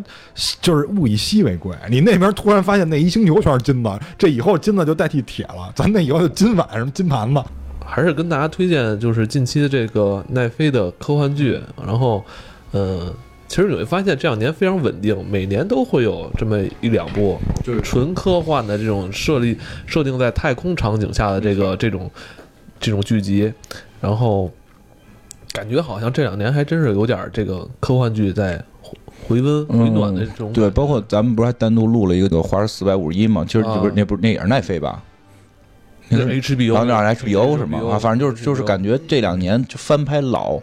[0.61, 1.77] 就是物以稀为贵。
[1.91, 7.43] 你那边突然发现那一星球全是金子，这以后金子就代替铁了，咱那以后就金碗什么金盘子。
[7.87, 12.25] 还是跟大家推荐就是近期的这个奈飞的科幻剧，然后，
[12.73, 13.13] 呃，
[13.55, 22.11] 其实你会发现这两年非常稳定，每年都会有这么一两部，就是纯科幻的这种设立设定在太空场景下的这个这种
[22.81, 23.53] 这种剧集，
[24.01, 24.51] 然后
[25.53, 28.99] 感觉好像这两年还真是有点这个科幻剧在回
[29.29, 33.45] 回温回暖的这种对，包括咱们不是还单独录了一个《华氏四百五十一》吗？
[33.47, 35.01] 其实不是，那不是那也是奈飞吧？
[36.09, 37.79] 那是 HBO，然后那是 HBO 是吗？
[37.89, 40.61] 啊，反正就是就是感觉这两年就翻拍老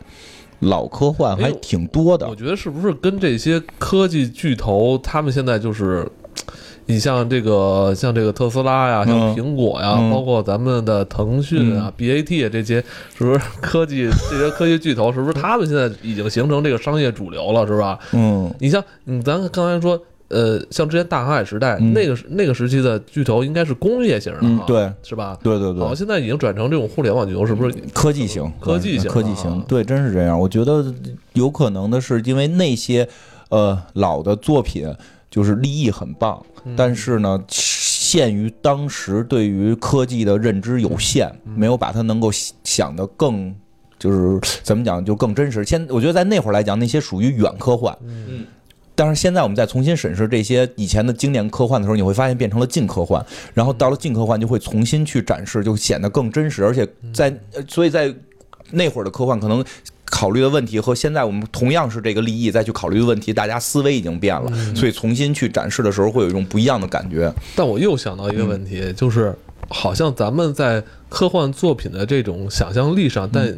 [0.62, 2.36] 老科幻还挺多的我。
[2.36, 6.08] 觉得是不是跟这些科技巨头，他们现在就是，
[6.86, 12.84] 你像这个像这个特斯拉呀，像嗯苹果呀，嗯包括咱们的腾讯啊、BAT 啊这些，
[13.18, 18.00] 是不是科技这些科技巨头，是不是他们现在已经形成这个商业主流了，是吧？
[18.14, 20.02] 嗯，你像嗯，咱刚才说。
[20.32, 25.38] 呃，像之前大航海时代、嗯那个那个时期的巨头，应该是工业型的对是吧？
[25.44, 27.76] 对对对好，，现在已经转成这种互联网巨头，是不是？
[27.94, 30.40] 科技型，科技型啊科技型，对，真是这样。
[30.40, 30.94] 我觉得
[31.34, 33.08] 有可能的是，因为那些
[33.50, 34.88] 呃老的作品
[35.30, 42.30] 就是立意很棒，嗯但是呢，限于当时对于科技的认知有限，嗯没有把它能够
[42.64, 43.54] 想得更。
[44.00, 45.64] 就是怎么讲，就更真实。
[45.64, 47.96] 现我觉得在那会儿来讲，那些属于远科幻。
[48.04, 48.44] 嗯
[49.02, 53.26] 但是现在我们再重新审视这些以前的经典科幻的时候，你会发现变成了近科幻，
[53.56, 58.14] 然后到了近科幻就会重新去展示，就显得更真实，而且在呃所以在
[58.70, 59.66] 那会儿的科幻可能。
[60.14, 67.34] 考虑的问题和现在我们同样是这个利益再去考虑的问题，大家思维已经变了，所以重新去展示的时候会有一种不一样的感觉。
[67.56, 69.34] 但我又想到一个问题，就是
[69.70, 73.58] 好像咱们在科幻作品的这种想象力上，但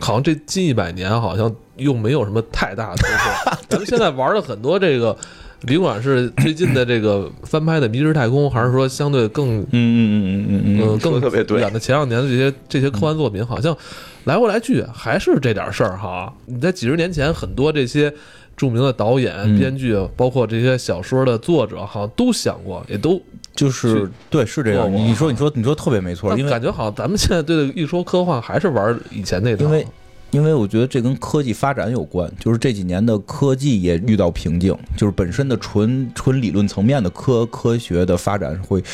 [0.00, 3.58] 好像这近一百年好像又没有什么太大的突破。
[3.68, 5.16] 咱们现在玩的很多这个，
[5.66, 13.76] 甭管是最近的这个翻拍的《迷失太空》，还是说相对更嗯嗯嗯嗯嗯嗯更特别远的前两年的这些这些科幻作品，好像
[14.24, 16.32] 来回来去还是这点事儿哈。
[16.46, 18.12] 你在几十年前，很多这些
[18.60, 23.18] 著名的导演、嗯编剧，包括这些小说的作者，好像都想过，也都
[23.54, 24.92] 就是对，是这样。
[24.92, 29.86] 你说，你说，你说特别没错，因为感觉好像咱们现在对一说科幻还是玩以前那套，因为
[30.32, 38.84] 因为我觉得这跟科技发展有关，就是这几年的科技也遇到瓶颈，就是本身的纯纯理论层面的科科学的发展会，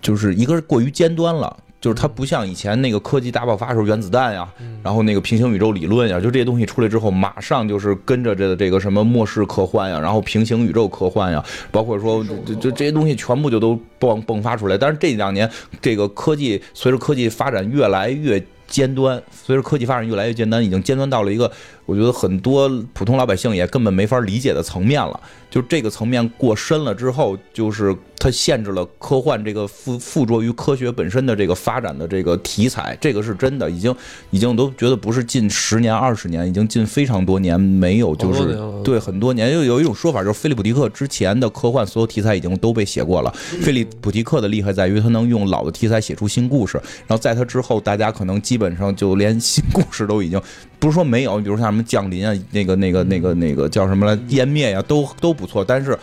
[0.00, 1.56] 就是一个是过于尖端了。
[1.82, 4.48] 就是它不像以前那个科技大爆发的时候，原子弹呀，
[4.84, 14.78] 然后那个平行宇宙理论呀，就这些东西出来之后，马上就是跟着这个这个什么末世科幻呀，然后平行宇宙科幻呀，包括说就就这些东西全部就都迸迸发出来。
[14.78, 21.50] 但是这两年这个科技随着科技发展越来越尖端，随着科技发展越来越尖端，已经尖端到了一个
[21.86, 25.18] 我觉得很多普通老百姓也根本没法理解的层面了。
[25.50, 33.94] 就这个层面过深了之后，就是它限制了科幻这个附附着于科学本身的这个发展的这个题材，这个是真的，已经
[34.30, 43.30] 已经都觉得不是近十年二十年，已经近非常多年没有就是对很多年，又有一种说法就是菲利普迪克之前的科幻所有题材已经都被写过了。
[43.60, 50.40] 菲利普迪克的厉害在于他能用老的题材写出新故事，然后在他之后，大家可能基本上就连新故事都已经
[50.82, 55.96] 不是说没有，比如像什么降临啊，那个那个那个那个叫什么来湮灭呀、都都不错，但是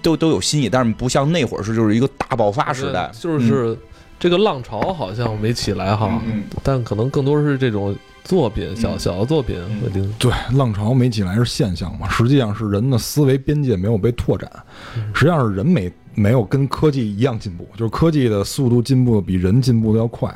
[0.00, 3.76] 都都有新意，但是不像那会儿是就是一个大爆发时代，就是
[4.20, 9.56] 这个浪潮好像没起来哈，嗯但可能更多是这种作品，小小的作品
[9.92, 10.14] 嗯。
[10.16, 14.48] 对，浪潮没起来是现象嘛，实际上是人的思维边界没有被拓展，
[15.12, 20.32] 实际上是人没没有跟科技一样进步，就是科技的速度进步比人进步的要快。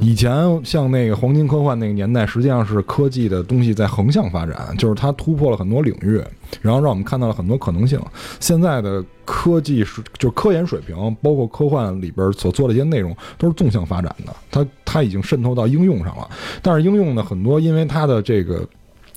[0.00, 0.32] 以前
[0.64, 6.22] 像那个黄金科幻那个年代，实际上是科技的东西在横向发展，就是它突破了很多领域，
[6.62, 8.00] 然后让我们看到了很多可能性。
[8.40, 16.28] 现在的科技是就科研水平，包括科幻里边所做的一些内容，都是纵向发展的，它它已经渗透到应用上了。
[16.62, 18.66] 但是应用呢，很多因为它的这个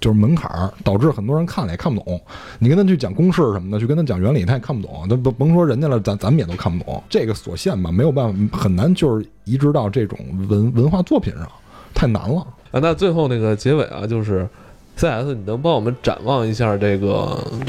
[0.02, 2.20] 就是门槛儿，导致很多人看了也看不懂。
[2.60, 5.06] 你跟他去讲公式什么的，去跟他讲原理，他也看不懂。
[5.08, 7.02] 那甭甭说人家了，咱咱们也都看不懂。
[7.08, 10.18] 这个所限吧，没有办法，很难就是移植到这种
[10.49, 11.47] 文文化作品上，
[11.93, 12.41] 太难了。
[12.72, 14.47] 啊，那最后那个结尾啊，就是
[14.97, 17.08] CS，你能帮我们展望一下这个《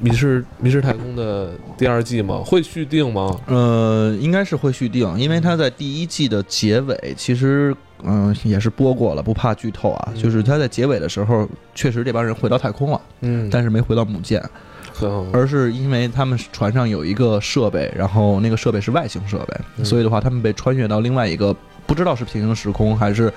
[0.00, 2.42] 迷失迷失太空》的第二季吗？
[2.44, 3.38] 会续订吗？
[3.46, 10.08] 呃，应该是会续订，因为它在第一季的结尾，其实嗯、也是播过了，不怕剧透啊。
[10.14, 14.42] 嗯就是它在结尾的时候，确实这帮人回到太空了，嗯，但是没回到母舰，
[15.32, 21.54] 而是因为他们船上有一个设备，然后那个设备是外星设备，嗯所以的话，他们被穿越到另外一个
[21.86, 23.32] 不知道是平行时空还是。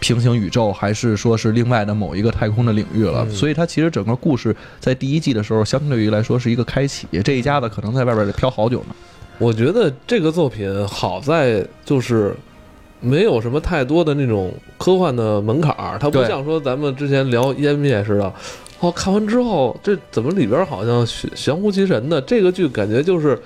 [0.00, 7.06] 平行宇宙，还是说是另外的某一个太空的领域了，嗯所以它其实整个故事在第一季的时候，相对于来说是一个开启。
[7.24, 8.94] 这一家子可能在外边得飘好久呢。
[9.38, 12.34] 我觉得这个作品好在就是
[13.00, 18.32] 没有什么太多的那种科幻的门槛儿，它不像说咱们之前聊湮灭似的。
[18.80, 22.20] 哦，看完之后，这怎么里边好像玄玄乎其神的？
[22.20, 23.36] 这个剧感觉就是，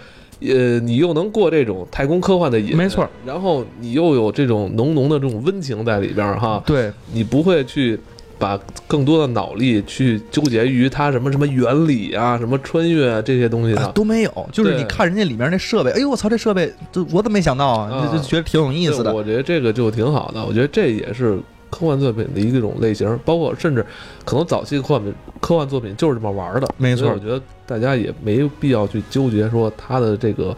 [0.48, 7.98] 呃，你又能过这种太空科幻的瘾，没错，然后你又有这种浓浓的这种温情在里边儿哈，对，你不会去
[8.38, 13.92] 把更多的脑力去纠结于它什么什么原理啊、什么穿越啊这些东西啊上。
[13.92, 17.90] 都没有，就是你看人家里面那设备，哎呦我操，这设备，这我怎么没想到啊？
[17.92, 19.14] 啊就就觉得挺有意思的。
[19.14, 21.38] 我觉得这个就挺好的，我觉得这也是
[21.72, 23.84] 科幻作品的一种类型，包括甚至
[24.26, 26.68] 可能早期科幻科幻作品就是这么玩的。
[26.76, 30.54] 没错我觉得大家也没必要去纠结说它的这个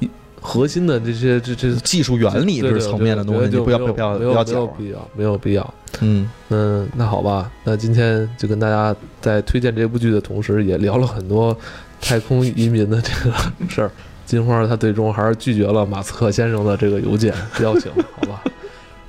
[0.00, 0.08] 一
[0.40, 4.66] 核心的这些这这技术原理对对是层面的东西，就不要不要不要没有。
[4.66, 5.74] 必要，没有必要。
[6.00, 11.56] 嗯，嗯，那好吧，那今天就跟大家在推荐这部剧的同时，也聊了很多
[12.00, 13.36] 太空移民的这个
[13.68, 13.90] 事儿。
[14.26, 18.42] 金花她最终还是拒绝了马斯克先生的这个邮件邀请，好吧？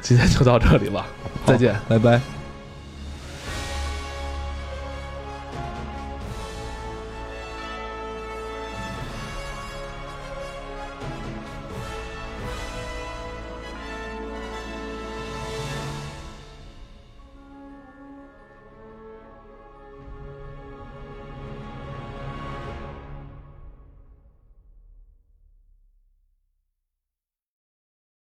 [0.05, 1.07] 今天就到这里吧，
[1.47, 1.75] 再见。
[1.89, 2.21] 拜拜。